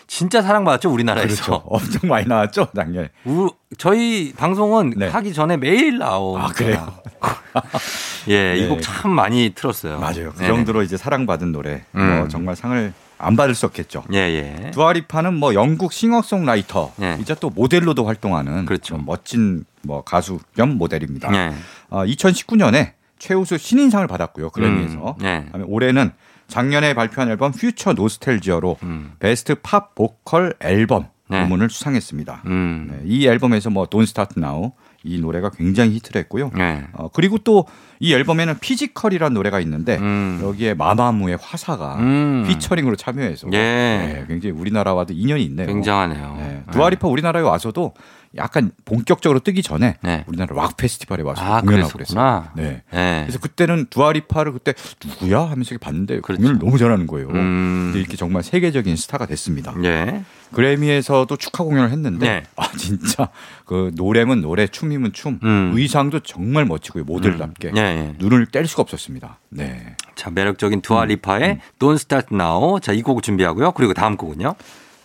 [0.06, 1.44] 진짜 사랑받았죠, 우리나라에서.
[1.44, 1.62] 그렇죠.
[1.66, 3.10] 엄청 많이 나왔죠, 작년에.
[3.24, 5.08] 우- 저희 방송은 네.
[5.08, 6.38] 하기 전에 매일 나오고.
[6.38, 6.92] 아, 그래요?
[8.28, 8.68] 예, 이 네.
[8.68, 9.98] 곡참 많이 틀었어요.
[9.98, 10.32] 맞아요.
[10.36, 10.46] 그.
[10.46, 11.84] 정도로 이제 사랑받은 노래.
[11.94, 12.18] 음.
[12.18, 14.04] 뭐 정말 상을 안 받을 수 없겠죠.
[14.12, 14.70] 예, 예.
[14.72, 17.16] 두아리파는 뭐 영국 싱어송라이터 네.
[17.20, 18.96] 이제 또 모델로도 활동하는 그렇죠.
[18.96, 21.34] 좀 멋진 뭐 가수 겸 모델입니다.
[21.34, 21.54] 예.
[21.88, 25.16] 어, 2019년에 최우수 신인상을 받았고요 그래미에서.
[25.18, 25.44] 음, 네.
[25.46, 26.12] 그다음에 올해는
[26.48, 29.12] 작년에 발표한 앨범 퓨처 노스텔지어로 음.
[29.18, 31.42] 베스트 팝 보컬 앨범 네.
[31.42, 32.42] 부문을 수상했습니다.
[32.46, 32.88] 음.
[32.90, 34.72] 네, 이 앨범에서 뭐 Don't Start Now
[35.02, 36.50] 이 노래가 굉장히 히트를 했고요.
[36.54, 36.84] 네.
[36.92, 37.66] 어, 그리고 또
[37.98, 40.40] 이 앨범에는 Physical이라는 노래가 있는데 음.
[40.42, 42.44] 여기에 마마무의 화사가 음.
[42.46, 43.58] 피처링으로 참여해서 예.
[43.58, 45.66] 네, 굉장히 우리나라와도 인연이 있네요.
[45.66, 46.36] 굉장하네요.
[46.38, 47.94] 네, 두아리파 우리나라에 와서도
[48.38, 50.24] 약간 본격적으로 뜨기 전에 네.
[50.26, 52.50] 우리나라 락 페스티벌에 와서 아, 공연하고 그랬었구나.
[52.54, 52.70] 그랬어요.
[52.70, 52.82] 네.
[52.92, 53.22] 예.
[53.24, 54.74] 그래서 그때는 두아리파를 그때
[55.04, 56.40] 누구야 하면서 봤는데 그렇죠.
[56.42, 57.28] 공연을 너무 잘하는 거예요.
[57.28, 57.92] 음.
[57.96, 59.74] 이렇게 정말 세계적인 스타가 됐습니다.
[59.84, 60.24] 예.
[60.52, 62.42] 그래미에서도 축하 공연을 했는데 네.
[62.56, 63.28] 아 진짜
[63.64, 65.72] 그 노래면 노래, 춤이면 춤, 음.
[65.74, 68.14] 의상도 정말 멋지고요 모델답게 예, 예.
[68.18, 69.38] 눈을 뗄 수가 없었습니다.
[69.50, 69.96] 네.
[70.14, 72.78] 자, 매력적인 두아리파의 Don't Start Now.
[72.80, 73.72] 자, 이 곡 준비하고요.
[73.72, 74.54] 그리고 다음 곡은요?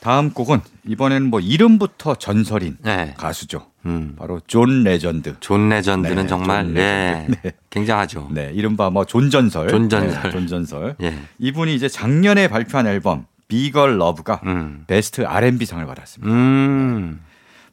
[0.02, 3.14] 다음 곡은 이번에는 뭐 이름부터 전설인 네.
[3.18, 3.68] 가수죠.
[3.86, 4.16] 음.
[4.18, 5.36] 바로 존 레전드.
[5.40, 6.82] 존 레전드는 네, 정말 존 예.
[6.82, 7.42] 레전드.
[7.44, 7.52] 네.
[7.70, 8.30] 굉장하죠.
[8.32, 9.68] 네, 이른바 뭐 존전설.
[9.70, 10.24] 존전설.
[10.24, 10.96] 네, 존전설.
[11.04, 11.20] 예.
[11.38, 14.86] 이분이 이제 작년에 발표한 앨범 Bigger Love가 음.
[14.88, 16.34] 베스트 R&B 상을 받았습니다.
[16.34, 17.22] 음.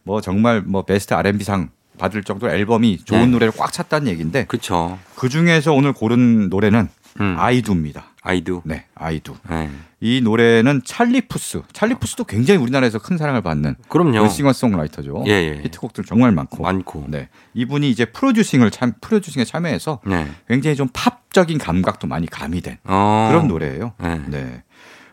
[0.02, 3.26] 뭐 정말 뭐 베스트 R&B 상 받을 정도로 앨범이 좋은 네.
[3.28, 4.98] 노래를 꽉 찼다는 얘기인데 그쵸.
[5.16, 6.88] 그 중에서 오늘 고른 노래는
[7.20, 7.36] 음.
[7.38, 8.04] I Do입니다.
[8.28, 8.60] I Do.
[8.66, 9.34] 네, I Do.
[9.50, 9.70] 예.
[10.00, 11.62] 이 노래는 찰리 푸스.
[11.72, 14.28] 찰리 푸스도 굉장히 우리나라에서 큰 사랑을 받는 그럼요.
[14.28, 15.24] 싱어송라이터죠.
[15.28, 15.60] 예, 예.
[15.64, 16.62] 히트곡들 정말 많고.
[16.62, 17.06] 많고.
[17.08, 20.28] 네, 이분이 이제 프로듀싱을 참 프로듀싱에 참여해서 네.
[20.46, 23.28] 굉장히 좀 팝적인 감각도 많이 가미된 어.
[23.30, 23.92] 그런 노래예요.
[23.98, 24.20] 네.
[24.28, 24.62] 네.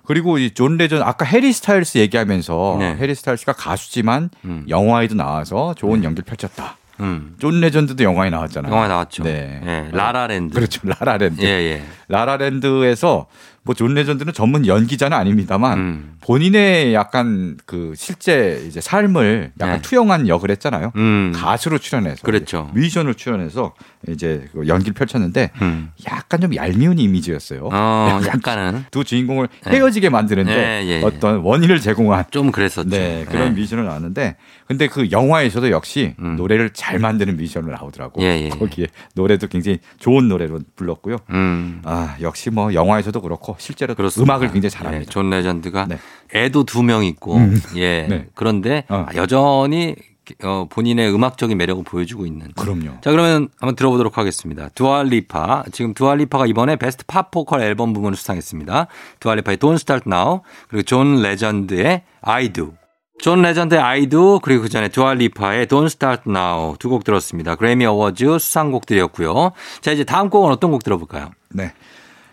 [0.06, 2.96] 그리고 이 존 레전 아까 해리 스타일스 얘기하면서 네.
[2.98, 4.66] 해리 스타일스가 가수지만 음.
[4.70, 6.78] 영화에도 나와서 좋은 연기를 펼쳤다.
[7.00, 7.36] 음.
[7.40, 8.72] 존 레전드도 영화에 나왔잖아요.
[8.72, 9.24] 영화에 나왔죠.
[9.24, 9.62] 네.
[9.66, 9.90] 예.
[9.92, 10.54] 라라랜드.
[10.56, 10.82] 그렇죠.
[10.84, 11.42] 라라랜드.
[11.42, 11.84] 예, 예.
[12.08, 13.28] 라라랜드에서
[13.64, 16.12] 뭐 존 레전드는 전문 연기자는 아닙니다만 음.
[16.22, 19.82] 본인의 약간 그 실제 이제 삶을 약간 네.
[19.82, 20.92] 투영한 역을 했잖아요.
[20.96, 21.32] 음.
[21.36, 22.70] 가수로 출연해서 그랬죠.
[22.76, 23.74] 뮤지션으로 출연해서
[24.08, 25.90] 이제 그 연기를 펼쳤는데 음.
[26.08, 27.70] 약간 좀 얄미운 이미지였어요.
[27.74, 29.72] 어, 약간 은 두 주인공을 네.
[29.78, 31.02] 헤어지게 만드는데 예, 예, 예.
[31.04, 32.88] 어떤 원인을 제공한 좀 그랬었죠.
[32.90, 33.50] 네, 그런 예.
[33.50, 34.36] 뮤지션을 나왔는데
[34.68, 36.36] 근데 그 영화에서도 역시 음.
[36.36, 38.22] 노래를 잘 만드는 뮤지션으로 나오더라고.
[38.24, 38.50] 예, 예.
[38.50, 41.18] 거기에 노래도 굉장히 좋은 노래로 불렀고요.
[41.30, 41.82] 음.
[41.86, 44.34] 아, 역시 뭐 영화에서도 그렇고 실제로 그렇습니다.
[44.34, 45.02] 음악을 굉장히 잘합니다.
[45.02, 45.98] 예, 존 레전드가 네.
[46.34, 47.62] 애도 두 명 있고, 음.
[47.76, 48.06] 예.
[48.10, 48.28] 네.
[48.34, 49.06] 그런데 어.
[49.16, 49.96] 여전히
[50.44, 52.48] 어, 본인의 음악적인 매력을 보여주고 있는.
[52.56, 53.00] 그럼요.
[53.02, 54.70] 자, 그러면 한번 들어보도록 하겠습니다.
[54.74, 55.66] 두알리파.
[55.72, 58.88] 지금 두알리파가 이번에 베스트 팝 보컬 앨범 부문을 수상했습니다.
[59.20, 62.74] 두알리파의 Don't Start Now, 그리고 존 레전드의 I Do.
[63.20, 67.56] 존 레전드의 Do, 그리고 그 전에 두알리파의 Don't Start Now 두 곡 들었습니다.
[67.56, 69.52] 그래미 어워즈 수상곡들이었고요.
[69.82, 71.32] 자, 이제 다음 곡은 어떤 곡 들어볼까요?
[71.50, 71.74] 네.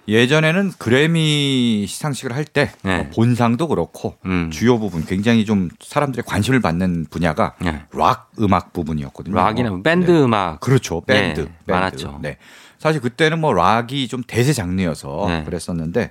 [0.09, 3.09] 예전에는 그래미 시상식을 할때 네.
[3.11, 4.51] 본상도 그렇고 음.
[4.51, 7.85] 주요 부분 굉장히 좀 사람들의 관심을 받는 분야가 네.
[7.93, 9.37] 락 음악 부분이었거든요.
[9.37, 10.19] 락이나 밴드 네.
[10.21, 10.59] 음악.
[10.59, 11.01] 그렇죠.
[11.03, 11.43] 밴드.
[11.43, 11.71] 네, 밴드.
[11.71, 12.19] 많았죠.
[12.21, 12.37] 네.
[12.81, 15.45] 사실 그때는 뭐 락이 좀 대세 장르여서 네.
[15.45, 16.11] 그랬었는데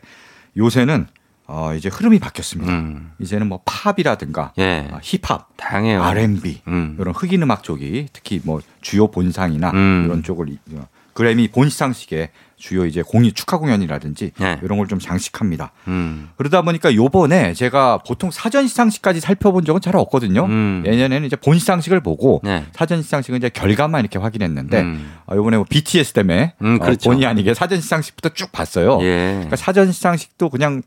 [0.55, 1.07] 요새는
[1.47, 2.71] 어 이제 흐름이 바뀌었습니다.
[2.71, 3.11] 음.
[3.19, 4.87] 이제는 뭐 팝이라든가 예.
[4.91, 6.01] 어, 힙합, 다양해요.
[6.01, 6.97] R&B 음.
[6.99, 10.03] 이런 흑인 음악 쪽이 특히 뭐 주요 본상이나 음.
[10.05, 14.59] 이런 쪽을 이- 어, 그래미 본 시상식에 주요 이제 공이 축하 공연이라든지 네.
[14.63, 15.71] 이런 걸 좀 장식합니다.
[15.87, 16.29] 음.
[16.37, 20.45] 그러다 보니까 요번에 제가 보통 사전 시상식까지 살펴본 적은 잘 없거든요.
[20.45, 20.83] 음.
[20.85, 22.65] 예전에는 이제 본 시상식을 보고 네.
[22.73, 25.11] 사전 시상식은 이제 결과만 이렇게 확인했는데 음.
[25.25, 27.09] 아, 요번에 뭐 BTS 때문에 음, 어, 그렇죠.
[27.09, 28.99] 본의 아니게 사전 시상식부터 쭉 봤어요.
[29.01, 29.31] 예.
[29.33, 30.81] 그러니까 사전 시상식도 그냥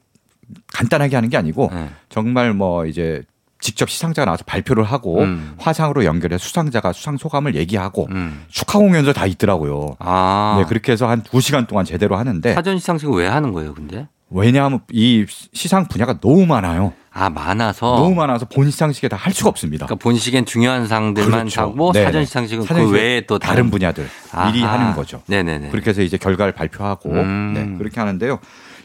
[0.73, 1.89] 간단하게 하는 게 아니고 네.
[2.09, 3.23] 정말 뭐 이제
[3.61, 5.55] 직접 시상자가 나와서 발표를 하고 음.
[5.59, 8.45] 화상으로 연결해 수상자가 수상 소감을 얘기하고 음.
[8.49, 9.97] 축하 공연도 다 있더라고요.
[10.01, 10.57] 아.
[10.61, 14.07] 네, 그렇게 해서 한 두시간 동안 제대로 하는데 사전 시상식을 왜 하는 거예요, 근데?
[14.31, 16.93] 왜냐하면 이 시상 분야가 너무 많아요.
[17.13, 17.87] 아, 많아서.
[17.95, 19.87] 너무 많아서 본 시상식에 다 할 수가 없습니다.
[19.87, 21.61] 그러니까 본식엔 중요한 상들만 그렇죠.
[21.61, 21.93] 하고.
[21.93, 24.09] 사전 시상식은 사전 그 외에 또 다른 분야들
[24.53, 24.73] 미리 아하.
[24.81, 25.23] 하는 거죠.
[25.29, 25.69] 네네네.
[25.71, 27.53] 그렇게 해서 이제 결과를 발표하고 음.
[27.55, 28.41] 네, 그렇게 하는데요.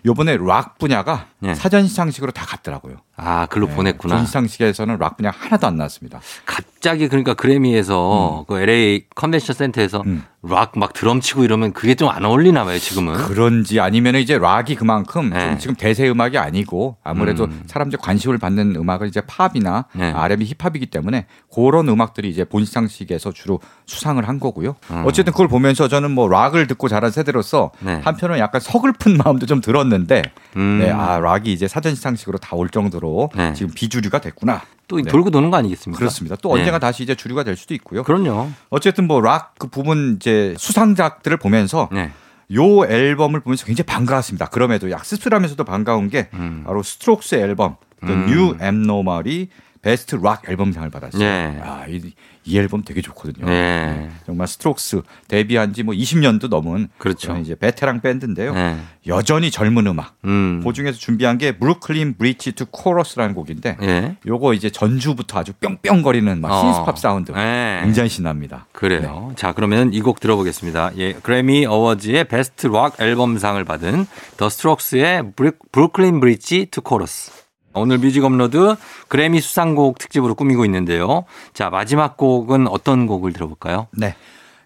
[0.06, 1.56] 요번에 락 분야가 네.
[1.56, 2.97] 사전 시상식으로 다 갔더라고요.
[3.22, 4.15] 아, 글로 네, 보냈구나.
[4.17, 6.20] 본 시상식에서는 락 분야 하나도 안 나왔습니다.
[6.45, 10.24] 갑자기 그러니까 그래미에서 그 LA 컨벤션 센터에서 음.
[10.41, 13.13] 락 막 드럼 치고 이러면 그게 좀 안 어울리나 봐요, 지금은.
[13.26, 15.49] 그런지 아니면 이제 락이 그만큼 네.
[15.49, 17.63] 좀 지금 대세 음악이 아니고 아무래도 음.
[17.67, 20.11] 사람들 관심을 받는 음악은 이제 팝이나 네.
[20.11, 24.76] R&B 힙합이기 때문에 그런 음악들이 이제 본 시상식에서 주로 수상을 한 거고요.
[24.91, 25.03] 음.
[25.05, 27.99] 어쨌든 그걸 보면서 저는 뭐 락을 듣고 자란 세대로서 네.
[28.03, 30.22] 한편은 약간 서글픈 마음도 좀 들었는데
[30.55, 30.80] 음.
[30.82, 33.53] 네, 아 락이 이제 사전 시상식으로 다 올 정도로 네.
[33.53, 34.62] 지금 비주류가 됐구나.
[34.88, 35.03] 또 네.
[35.03, 35.97] 돌고 도는 거 아니겠습니까?
[35.99, 36.36] 그렇습니다.
[36.41, 36.60] 또 네.
[36.62, 38.03] 언젠가 다시 이제 주류가 될 수도 있고요.
[38.03, 38.49] 그럼요.
[38.70, 42.12] 어쨌든 뭐 락 그 부분 이제 수상작들을 보면서 네.
[42.55, 44.47] 요 앨범을 보면서 굉장히 반가웠습니다.
[44.47, 46.64] 그럼에도 약 씁쓸하면서도 반가운 게 음.
[46.66, 48.28] 바로 스트록스 앨범 The 음.
[48.30, 49.49] New Abnormal이
[49.82, 51.20] 베스트 락 앨범상을 받았어요.
[51.22, 51.60] 네.
[51.64, 52.01] 아, 이,
[52.50, 53.45] 이 앨범 되게 좋거든요.
[53.45, 54.10] 네.
[54.26, 57.38] 정말 스트록스 데뷔한 지 뭐 20년도 넘은 그렇죠.
[57.38, 58.54] 이제 베테랑 밴드인데요.
[58.54, 58.78] 네.
[59.08, 60.16] 여전히 젊은 음악.
[60.26, 60.62] 음.
[60.66, 64.16] 그 중에서 준비한 게 Brooklyn Bridge to Chorus라는 곡인데 예.
[64.26, 66.62] 요거 이제 전주부터 아주 뿅뿅거리는 막 어.
[66.62, 67.80] 신스팝 사운드 네.
[67.84, 68.68] 굉장히 신납니다.
[68.72, 69.32] 그래요.
[69.36, 70.91] 자, 그러면 이 곡 들어보겠습니다.
[70.97, 74.06] 예, 그래미 어워즈의 베스트 락 앨범상을 받은
[74.38, 77.32] 더 스트록스의 Broo- Brooklyn Bridge to Chorus.
[77.74, 78.76] 오늘 뮤직 업로드
[79.07, 81.26] 그래미 수상곡 특집으로 꾸미고 있는데요.
[81.53, 83.88] 자, 마지막 곡은 어떤 곡을 들어볼까요?
[83.91, 84.15] 네.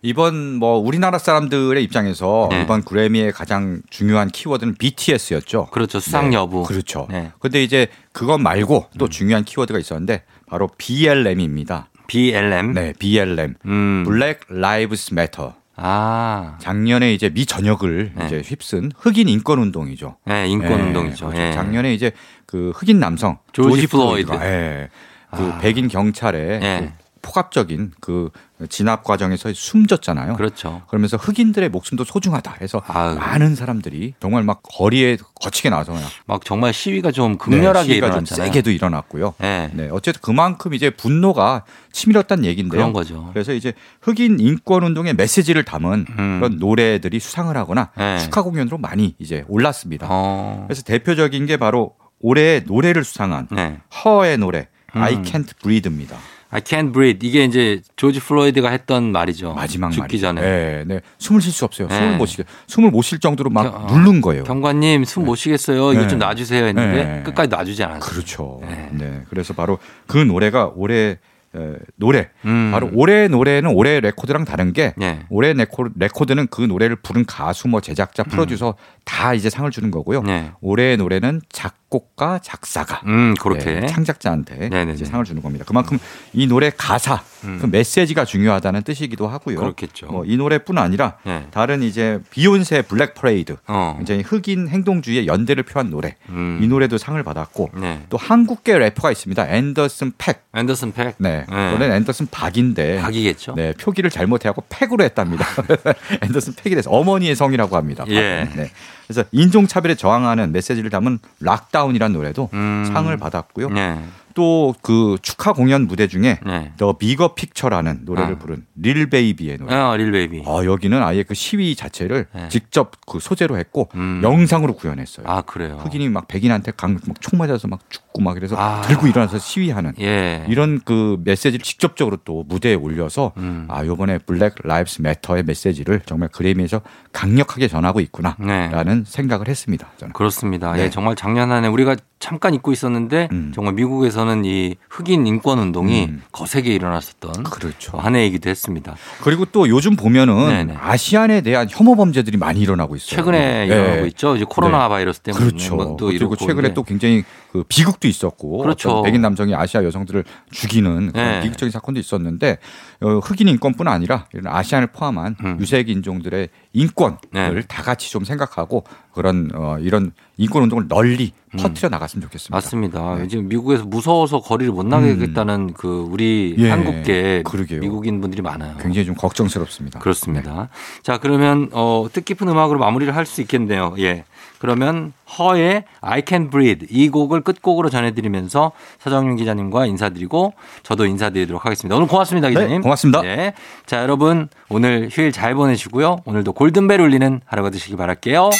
[0.01, 2.61] 이번 뭐 우리나라 사람들의 입장에서 네.
[2.61, 5.67] 이번 그래미의 가장 중요한 키워드는 BTS였죠.
[5.71, 6.01] 그렇죠.
[6.01, 6.63] 수상 여부.
[6.63, 7.07] 그렇죠.
[7.09, 7.31] 네.
[7.39, 11.87] 근데 이제 그것 말고 또 중요한 키워드가 있었는데 바로 BLM입니다.
[12.07, 12.73] BLM.
[12.73, 13.55] 네, BLM.
[13.65, 14.03] 음.
[14.05, 15.53] Black Lives Matter.
[15.75, 16.57] 아.
[16.59, 18.25] 작년에 이제 미 전역을 네.
[18.25, 20.17] 이제 휩쓴 흑인 인권 운동이죠.
[20.25, 21.27] 네, 인권 예, 운동이죠.
[21.27, 21.41] 그렇죠.
[21.41, 21.51] 예.
[21.51, 22.11] 작년에 이제
[22.45, 24.45] 그 흑인 남성 조지 플로이드가, 플로이드.
[24.45, 24.89] 예,
[25.31, 25.57] 그 아.
[25.59, 26.79] 백인 경찰의 예.
[26.81, 28.29] 그 폭압적인 그
[28.67, 30.35] 진압 과정에서 숨졌잖아요.
[30.35, 30.81] 그렇죠.
[30.87, 33.15] 그러면서 흑인들의 목숨도 소중하다 해서 아유.
[33.15, 35.99] 많은 사람들이 정말 막 거리에 거치게 나서요.
[36.25, 38.47] 막 정말 시위가 좀 극렬하게 네, 시위가 좀 일어났잖아요.
[38.47, 39.33] 세게도 일어났고요.
[39.39, 39.69] 네.
[39.73, 42.79] 네, 어쨌든 그만큼 이제 분노가 치밀었다는 얘기인데요.
[42.79, 43.29] 그런 거죠.
[43.33, 46.39] 그래서 이제 흑인 인권 운동의 메시지를 담은 음.
[46.39, 48.17] 그런 노래들이 수상을 하거나 네.
[48.19, 50.07] 축하 공연으로 많이 이제 올랐습니다.
[50.09, 50.65] 어.
[50.67, 53.79] 그래서 대표적인 게 바로 올해 노래를 수상한 네.
[54.03, 55.01] 허의 노래 음.
[55.01, 56.17] I Can't Breathe입니다.
[56.53, 57.27] I can't breathe.
[57.27, 59.53] 이게 이제 조지 플로이드가 했던 말이죠.
[59.53, 60.21] 마지막 죽기 말이죠.
[60.21, 60.41] 전에.
[60.41, 61.01] 네, 네.
[61.17, 61.87] 숨을 쉴 수 없어요.
[61.87, 61.95] 네.
[61.95, 62.43] 숨을 못 쉬게.
[62.67, 63.97] 숨을 못 쉴 정도로 막 겨- 어.
[63.97, 64.43] 누른 거예요.
[64.43, 65.93] 경관님 숨 못 쉬겠어요.
[65.93, 66.07] 이거 네.
[66.07, 67.23] 좀 놔주세요 했는데 네.
[67.23, 67.99] 끝까지 놔주지 않았어요.
[68.11, 68.59] 그렇죠.
[68.63, 68.89] 네.
[68.91, 69.21] 네.
[69.29, 71.17] 그래서 바로 그 노래가 올해
[71.55, 72.29] 에, 노래.
[72.45, 72.71] 음.
[72.71, 75.19] 바로 올해 노래는 올해 레코드랑 다른 게 네.
[75.29, 78.73] 올해 레코, 레코드는 그 노래를 부른 가수, 뭐 제작자, 프로듀서
[79.05, 80.19] 다 이제 상을 주는 거고요.
[80.21, 80.25] 음.
[80.25, 80.51] 네.
[80.61, 83.81] 올해의 노래는 작 곡가, 작사가, 음, 그렇게.
[83.81, 84.93] 네, 창작자한테 네네네.
[84.93, 85.63] 이제 상을 주는 겁니다.
[85.67, 85.99] 그만큼
[86.33, 87.59] 이 노래 가사, 음.
[87.61, 89.59] 그 메시지가 중요하다는 뜻이기도 하고요.
[89.59, 90.07] 그렇겠죠.
[90.07, 91.45] 뭐 이 노래뿐 아니라 네.
[91.51, 93.93] 다른 이제 비욘세 Black Parade, 어.
[93.97, 96.59] 굉장히 흑인 행동주의의 연대를 표한 노래, 음.
[96.63, 98.01] 이 노래도 상을 받았고 네.
[98.09, 99.47] 또 한국계 래퍼가 있습니다.
[99.49, 100.43] 앤더슨 팩.
[100.55, 101.13] 앤더슨 팩.
[101.19, 101.45] 네.
[101.47, 101.55] 네.
[101.71, 103.53] 원래 는 앤더슨 박인데 박이겠죠.
[103.55, 105.45] 네, 표기를 잘못해갖고 팩으로 했답니다.
[106.23, 108.03] 앤더슨 팩이 돼서 어머니의 성이라고 합니다.
[108.07, 108.49] 예.
[108.55, 108.71] 네.
[109.07, 112.89] 그래서 인종차별에 저항하는 메시지를 담은 Lockdown이라는 노래도 음.
[112.91, 113.69] 상을 받았고요.
[113.69, 113.99] 네.
[114.33, 116.71] 또 그 축하 공연 무대 중에 네.
[116.77, 118.37] The Bigger Picture라는 노래를 아.
[118.37, 119.73] 부른 릴 베이비의 노래.
[119.75, 120.43] 아, 릴 베이비.
[120.45, 122.49] 어, 여기는 아예 그 시위 자체를 네.
[122.49, 124.21] 직접 그 소재로 했고 음.
[124.23, 125.25] 영상으로 구현했어요.
[125.27, 125.77] 아, 그래요.
[125.83, 128.81] 흑인이 막 백인한테 총 맞아서 막 죽고 막 그래서 아.
[128.81, 130.45] 들고 일어나서 시위하는 예.
[130.49, 133.67] 이런 그 메시지를 직접적으로 또 무대에 올려서 음.
[133.69, 136.81] 아 요번에 Black Lives Matter의 메시지를 정말 그래미에서
[137.11, 138.03] 강력하게 전하고 네.
[138.03, 139.87] 있구나 라는 생각을 했습니다.
[139.97, 140.13] 저는.
[140.13, 140.73] 그렇습니다.
[140.73, 140.83] 네.
[140.83, 143.51] 예, 정말 작년 한 해 우리가 잠깐 잊고 있었는데 음.
[143.53, 146.21] 정말 미국에서는 이 흑인 인권 운동이 음.
[146.31, 147.97] 거세게 일어났었던 그렇죠.
[147.97, 148.95] 한 해이기도 했습니다.
[149.21, 150.77] 그리고 또 요즘 보면은 네네.
[150.79, 153.17] 아시안에 대한 혐오 범죄들이 많이 일어나고 있어요.
[153.17, 153.75] 최근에 네.
[153.75, 154.37] 일어나고 있죠.
[154.37, 154.89] 이제 코로나 네.
[154.89, 155.75] 바이러스 때문에 그렇죠.
[155.75, 156.73] 뭐또 그리고 이렇고 최근에.
[156.73, 159.03] 또 굉장히 그 비극도 있었고 그렇죠.
[159.03, 161.41] 백인 남성이 아시아 여성들을 죽이는 그런 네.
[161.41, 162.57] 비극적인 사건도 있었는데
[163.01, 165.57] 어, 흑인 인권뿐 아니라 이런 아시안을 포함한 음.
[165.59, 167.61] 유색 인종들의 인권을 네.
[167.67, 172.55] 다 같이 좀 생각하고 그런 어, 이런 인권 운동을 널리 퍼뜨려 나갔으면 좋겠습니다.
[172.55, 172.57] 음.
[172.57, 173.15] 맞습니다.
[173.19, 173.27] 네.
[173.27, 177.81] 지금 미국에서 무서워서 거리를 못 나가겠다는 그 우리 예, 한국계 그러게요.
[177.81, 178.77] 미국인 분들이 많아요.
[178.81, 179.99] 굉장히 좀 걱정스럽습니다.
[179.99, 180.69] 그렇습니다.
[181.03, 183.93] 자, 그러면 어, 뜻깊은 음악으로 마무리를 할 수 있겠네요.
[183.99, 184.25] 예.
[184.63, 190.53] 그러면 허의 I Can Breathe 이 곡을 끝곡으로 전해드리면서 서정윤 기자님과 인사드리고
[190.83, 191.97] 저도 인사드리도록 하겠습니다.
[191.97, 192.69] 오늘 고맙습니다, 기자님.
[192.69, 193.21] 네, 고맙습니다.
[193.23, 193.55] 네.
[193.85, 196.19] 자, 여러분 오늘 휴일 잘 보내시고요.
[196.23, 198.51] 오늘도 골든벨 울리는 하루가 되시길 바랄게요.